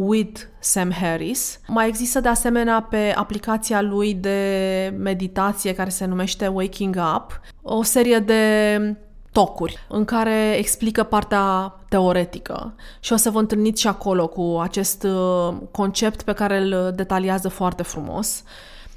with 0.00 0.40
Sam 0.58 0.92
Harris. 0.92 1.60
Mai 1.66 1.88
există 1.88 2.20
de 2.20 2.28
asemenea 2.28 2.86
pe 2.90 3.12
aplicația 3.16 3.80
lui 3.80 4.14
de 4.14 4.94
meditație 4.98 5.74
care 5.74 5.88
se 5.90 6.04
numește 6.04 6.46
Waking 6.46 6.96
Up 7.16 7.40
o 7.62 7.82
serie 7.82 8.18
de 8.18 8.96
tocuri 9.32 9.78
în 9.88 10.04
care 10.04 10.54
explică 10.58 11.02
partea 11.02 11.74
teoretică 11.88 12.74
și 13.00 13.12
o 13.12 13.16
să 13.16 13.30
vă 13.30 13.38
întâlniți 13.38 13.80
și 13.80 13.86
acolo 13.86 14.26
cu 14.26 14.58
acest 14.62 15.02
uh, 15.02 15.54
concept 15.70 16.22
pe 16.22 16.32
care 16.32 16.58
îl 16.58 16.92
detaliază 16.94 17.48
foarte 17.48 17.82
frumos. 17.82 18.42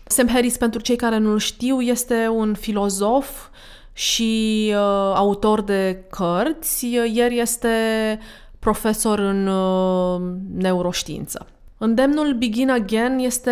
Sam 0.05 0.27
Harris, 0.27 0.57
pentru 0.57 0.81
cei 0.81 0.95
care 0.95 1.17
nu-l 1.17 1.39
știu, 1.39 1.81
este 1.81 2.27
un 2.27 2.53
filozof 2.53 3.47
și 3.93 4.65
uh, 4.69 5.13
autor 5.15 5.61
de 5.61 6.03
cărți. 6.09 6.85
Ieri 7.13 7.39
este 7.39 7.69
profesor 8.63 9.19
în 9.19 9.47
uh, 9.47 10.21
neuroștiință. 10.53 11.47
Îndemnul 11.77 12.33
Begin 12.33 12.69
Again 12.69 13.17
este 13.19 13.51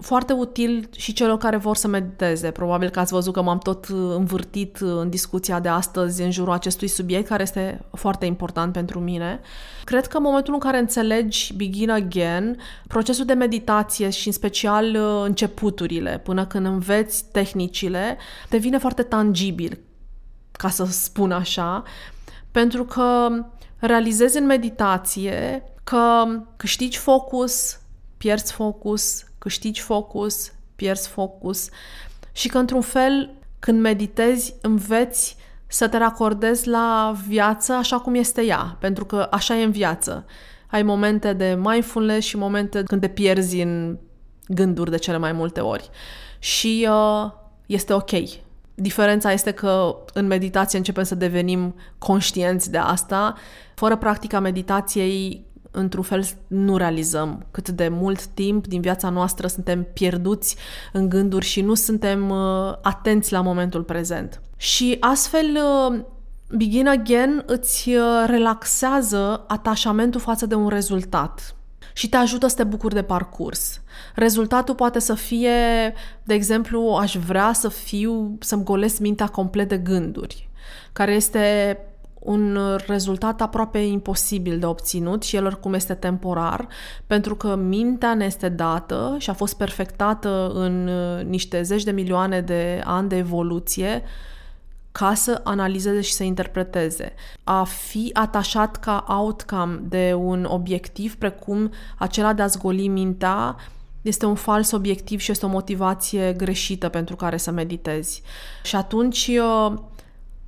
foarte 0.00 0.32
util 0.32 0.88
și 0.96 1.12
celor 1.12 1.38
care 1.38 1.56
vor 1.56 1.76
să 1.76 1.88
mediteze. 1.88 2.50
Probabil 2.50 2.88
că 2.88 3.00
ați 3.00 3.12
văzut 3.12 3.32
că 3.32 3.42
m-am 3.42 3.58
tot 3.58 3.88
uh, 3.88 4.14
învârtit 4.16 4.80
uh, 4.80 4.90
în 5.00 5.10
discuția 5.10 5.60
de 5.60 5.68
astăzi 5.68 6.22
în 6.22 6.30
jurul 6.30 6.52
acestui 6.52 6.88
subiect, 6.88 7.28
care 7.28 7.42
este 7.42 7.84
foarte 7.92 8.26
important 8.26 8.72
pentru 8.72 9.00
mine. 9.00 9.40
Cred 9.84 10.06
că 10.06 10.16
în 10.16 10.22
momentul 10.22 10.54
în 10.54 10.60
care 10.60 10.78
înțelegi 10.78 11.54
Begin 11.56 11.90
Again, 11.90 12.56
procesul 12.88 13.24
de 13.24 13.32
meditație 13.32 14.10
și 14.10 14.26
în 14.26 14.32
special 14.32 14.94
uh, 14.94 15.22
începuturile, 15.24 16.20
până 16.24 16.46
când 16.46 16.66
înveți 16.66 17.24
tehnicile, 17.32 18.16
devine 18.48 18.78
foarte 18.78 19.02
tangibil, 19.02 19.78
ca 20.52 20.68
să 20.68 20.84
spun 20.84 21.32
așa, 21.32 21.82
pentru 22.50 22.84
că 22.84 23.28
realizezi 23.80 24.38
în 24.38 24.46
meditație 24.46 25.62
că 25.84 26.24
câștigi 26.56 26.98
focus, 26.98 27.80
pierzi 28.16 28.52
focus, 28.52 29.24
câștigi 29.38 29.80
focus, 29.80 30.52
pierzi 30.76 31.08
focus 31.08 31.68
și 32.32 32.48
că 32.48 32.58
într-un 32.58 32.80
fel 32.80 33.34
când 33.58 33.80
meditezi 33.80 34.54
înveți 34.60 35.36
să 35.66 35.88
te 35.88 35.96
racordezi 35.96 36.68
la 36.68 37.14
viață 37.26 37.72
așa 37.72 37.98
cum 37.98 38.14
este 38.14 38.44
ea, 38.44 38.76
pentru 38.80 39.04
că 39.04 39.28
așa 39.30 39.56
e 39.56 39.64
în 39.64 39.70
viață. 39.70 40.24
Ai 40.66 40.82
momente 40.82 41.32
de 41.32 41.58
mindfulness 41.62 42.26
și 42.26 42.36
momente 42.36 42.82
când 42.82 43.00
te 43.00 43.08
pierzi 43.08 43.60
în 43.60 43.98
gânduri 44.48 44.90
de 44.90 44.96
cele 44.96 45.16
mai 45.16 45.32
multe 45.32 45.60
ori. 45.60 45.90
Și 46.38 46.88
uh, 46.90 47.30
este 47.66 47.92
ok. 47.92 48.10
Diferența 48.80 49.32
este 49.32 49.50
că 49.50 49.96
în 50.12 50.26
meditație 50.26 50.78
începem 50.78 51.04
să 51.04 51.14
devenim 51.14 51.74
conștienți 51.98 52.70
de 52.70 52.78
asta. 52.78 53.34
Fără 53.74 53.96
practica 53.96 54.40
meditației, 54.40 55.44
într-un 55.70 56.02
fel, 56.02 56.24
nu 56.46 56.76
realizăm 56.76 57.46
cât 57.50 57.68
de 57.68 57.88
mult 57.88 58.26
timp 58.26 58.66
din 58.66 58.80
viața 58.80 59.10
noastră 59.10 59.46
suntem 59.46 59.86
pierduți 59.92 60.56
în 60.92 61.08
gânduri 61.08 61.44
și 61.44 61.60
nu 61.60 61.74
suntem 61.74 62.30
uh, 62.30 62.72
atenți 62.82 63.32
la 63.32 63.40
momentul 63.40 63.82
prezent. 63.82 64.40
Și 64.56 64.96
astfel, 65.00 65.46
uh, 65.90 66.00
Begin 66.56 66.88
Again 66.88 67.42
îți 67.46 67.88
uh, 67.88 68.24
relaxează 68.26 69.44
atașamentul 69.48 70.20
față 70.20 70.46
de 70.46 70.54
un 70.54 70.68
rezultat 70.68 71.54
și 71.92 72.08
te 72.08 72.16
ajută 72.16 72.46
să 72.46 72.56
te 72.56 72.64
bucuri 72.64 72.94
de 72.94 73.02
parcurs. 73.02 73.80
Rezultatul 74.14 74.74
poate 74.74 74.98
să 74.98 75.14
fie, 75.14 75.50
de 76.22 76.34
exemplu, 76.34 76.98
aș 77.00 77.16
vrea 77.16 77.52
să 77.52 77.68
fiu, 77.68 78.36
să-mi 78.40 78.64
golesc 78.64 78.98
mintea 78.98 79.26
complet 79.26 79.68
de 79.68 79.78
gânduri, 79.78 80.48
care 80.92 81.12
este 81.12 81.78
un 82.20 82.58
rezultat 82.86 83.40
aproape 83.40 83.78
imposibil 83.78 84.58
de 84.58 84.66
obținut 84.66 85.22
și 85.22 85.36
el 85.36 85.44
oricum 85.44 85.74
este 85.74 85.94
temporar, 85.94 86.68
pentru 87.06 87.36
că 87.36 87.56
mintea 87.56 88.14
ne 88.14 88.24
este 88.24 88.48
dată 88.48 89.16
și 89.18 89.30
a 89.30 89.32
fost 89.32 89.56
perfectată 89.56 90.50
în 90.54 90.88
uh, 90.88 91.24
niște 91.24 91.62
zeci 91.62 91.82
de 91.82 91.90
milioane 91.90 92.40
de 92.40 92.80
ani 92.84 93.08
de 93.08 93.16
evoluție 93.16 94.02
ca 94.92 95.14
să 95.14 95.40
analizeze 95.44 96.00
și 96.00 96.12
să 96.12 96.22
interpreteze. 96.22 97.14
A 97.44 97.64
fi 97.64 98.10
atașat 98.12 98.76
ca 98.76 99.04
outcome 99.08 99.80
de 99.82 100.14
un 100.14 100.44
obiectiv 100.44 101.16
precum 101.16 101.70
acela 101.98 102.32
de 102.32 102.42
a 102.42 102.46
zgoli 102.46 102.88
mintea 102.88 103.56
este 104.02 104.26
un 104.26 104.34
fals 104.34 104.70
obiectiv 104.70 105.20
și 105.20 105.30
este 105.30 105.46
o 105.46 105.48
motivație 105.48 106.32
greșită 106.32 106.88
pentru 106.88 107.16
care 107.16 107.36
să 107.36 107.50
meditezi. 107.50 108.22
Și 108.62 108.76
atunci 108.76 109.30
uh, 109.40 109.78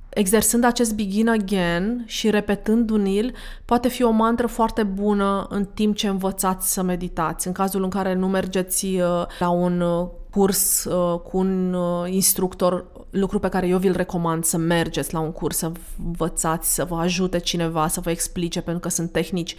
exersând 0.09 0.63
acest 0.63 0.95
begin 0.95 1.27
again 1.27 2.03
și 2.07 2.29
repetându-l, 2.29 3.33
poate 3.65 3.87
fi 3.87 4.03
o 4.03 4.09
mantră 4.09 4.47
foarte 4.47 4.83
bună 4.83 5.47
în 5.49 5.65
timp 5.65 5.95
ce 5.95 6.07
învățați 6.07 6.73
să 6.73 6.81
meditați. 6.81 7.47
În 7.47 7.53
cazul 7.53 7.83
în 7.83 7.89
care 7.89 8.13
nu 8.13 8.27
mergeți 8.27 8.85
uh, 8.85 9.25
la 9.39 9.49
un 9.49 9.81
uh, 10.33 10.41
curs 10.41 10.87
cu 11.23 11.37
un 11.37 11.75
instructor 12.05 12.85
lucru 13.09 13.39
pe 13.39 13.49
care 13.49 13.67
eu 13.67 13.77
vi-l 13.77 13.95
recomand 13.95 14.43
să 14.43 14.57
mergeți 14.57 15.13
la 15.13 15.19
un 15.19 15.31
curs, 15.31 15.57
să 15.57 15.71
învățați, 16.05 16.73
să 16.73 16.85
vă 16.85 16.95
ajute 16.95 17.39
cineva, 17.39 17.87
să 17.87 17.99
vă 17.99 18.09
explice, 18.09 18.61
pentru 18.61 18.81
că 18.81 18.89
sunt 18.89 19.11
tehnici 19.11 19.55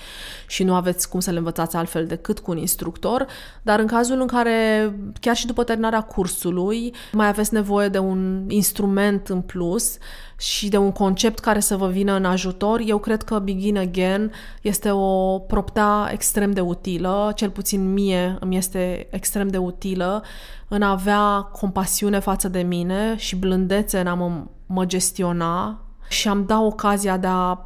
și 0.47 0.63
nu 0.65 0.75
aveți 0.75 1.09
cum 1.09 1.21
să 1.21 1.31
le 1.31 1.39
învățați 1.39 1.77
altfel 1.77 2.07
decât 2.07 2.39
cu 2.39 2.51
un 2.51 2.57
instructor, 2.57 3.27
dar 3.63 3.79
în 3.79 3.87
cazul 3.87 4.21
în 4.21 4.27
care, 4.27 4.91
chiar 5.21 5.37
și 5.37 5.47
după 5.47 5.65
terminarea 5.65 6.01
cursului, 6.01 6.95
mai 7.13 7.29
aveți 7.29 7.55
nevoie 7.55 7.89
de 7.89 7.99
un 7.99 8.45
instrument 8.49 9.29
în 9.29 9.41
plus 9.41 9.97
și 10.45 10.69
de 10.69 10.77
un 10.77 10.93
concept 10.93 11.39
care 11.39 11.61
să 11.61 11.77
vă 11.77 11.89
vină 11.89 12.13
în 12.13 12.25
ajutor, 12.25 12.81
eu 12.85 12.99
cred 12.99 13.23
că 13.23 13.39
Begin 13.39 13.79
Again 13.79 14.33
este 14.63 14.91
o 14.91 15.39
proptea 15.39 16.09
extrem 16.13 16.51
de 16.51 16.61
utilă, 16.61 17.33
cel 17.35 17.51
puțin 17.51 17.93
mie 17.93 18.37
îmi 18.41 18.57
este 18.57 19.07
extrem 19.11 19.49
de 19.49 19.59
utilă 19.59 20.25
în 20.69 20.83
a 20.83 20.91
avea 20.91 21.41
compasiune 21.41 22.19
față 22.19 22.49
de 22.49 22.61
mine 22.61 23.17
și 23.17 23.37
blândețe 23.37 24.01
în 24.01 24.07
a 24.07 24.15
mă, 24.15 24.45
mă 24.67 24.85
gestiona 24.85 25.81
și 26.09 26.29
am 26.29 26.47
dat 26.47 26.61
ocazia 26.61 27.17
de 27.17 27.27
a 27.27 27.59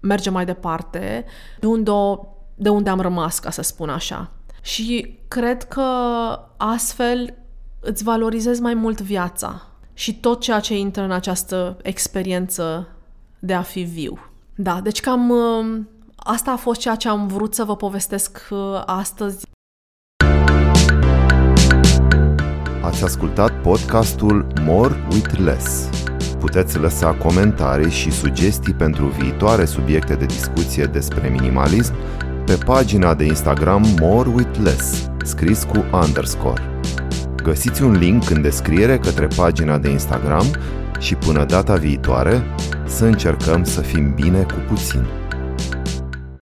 merge 0.00 0.30
mai 0.30 0.44
departe 0.44 1.24
de 1.60 1.66
unde, 1.66 1.90
o, 1.90 2.18
de 2.54 2.68
unde 2.68 2.90
am 2.90 3.00
rămas, 3.00 3.38
ca 3.38 3.50
să 3.50 3.62
spun 3.62 3.88
așa. 3.88 4.30
Și 4.60 5.18
cred 5.28 5.62
că 5.62 5.82
astfel 6.56 7.34
îți 7.80 8.02
valorizezi 8.02 8.60
mai 8.60 8.74
mult 8.74 9.00
viața 9.00 9.66
și 9.98 10.14
tot 10.14 10.40
ceea 10.40 10.60
ce 10.60 10.76
intră 10.78 11.02
în 11.02 11.10
această 11.10 11.76
experiență 11.82 12.88
de 13.38 13.54
a 13.54 13.62
fi 13.62 13.82
viu. 13.82 14.18
Da, 14.54 14.80
deci 14.80 15.00
cam 15.00 15.30
uh, 15.30 15.80
asta 16.16 16.50
a 16.50 16.56
fost 16.56 16.80
ceea 16.80 16.94
ce 16.94 17.08
am 17.08 17.26
vrut 17.26 17.54
să 17.54 17.64
vă 17.64 17.76
povestesc 17.76 18.48
uh, 18.50 18.82
astăzi. 18.86 19.46
Ați 22.82 23.04
ascultat 23.04 23.60
podcastul 23.62 24.46
More 24.60 25.06
with 25.12 25.38
Less. 25.38 25.88
Puteți 26.38 26.78
lăsa 26.78 27.14
comentarii 27.14 27.90
și 27.90 28.10
sugestii 28.10 28.74
pentru 28.74 29.06
viitoare 29.06 29.64
subiecte 29.64 30.14
de 30.14 30.24
discuție 30.24 30.84
despre 30.84 31.28
minimalism 31.28 31.94
pe 32.44 32.58
pagina 32.64 33.14
de 33.14 33.24
Instagram 33.24 33.84
More 34.00 34.28
with 34.28 34.58
Less, 34.62 35.10
scris 35.24 35.64
cu 35.64 35.84
underscore. 35.92 36.75
Găsiți 37.46 37.82
un 37.82 37.92
link 37.92 38.30
în 38.30 38.42
descriere 38.42 38.98
către 38.98 39.26
pagina 39.36 39.78
de 39.78 39.90
Instagram 39.90 40.46
și 40.98 41.14
până 41.14 41.44
data 41.44 41.74
viitoare 41.74 42.42
să 42.86 43.04
încercăm 43.04 43.64
să 43.64 43.80
fim 43.80 44.14
bine 44.14 44.42
cu 44.42 44.54
puțin. 44.68 45.25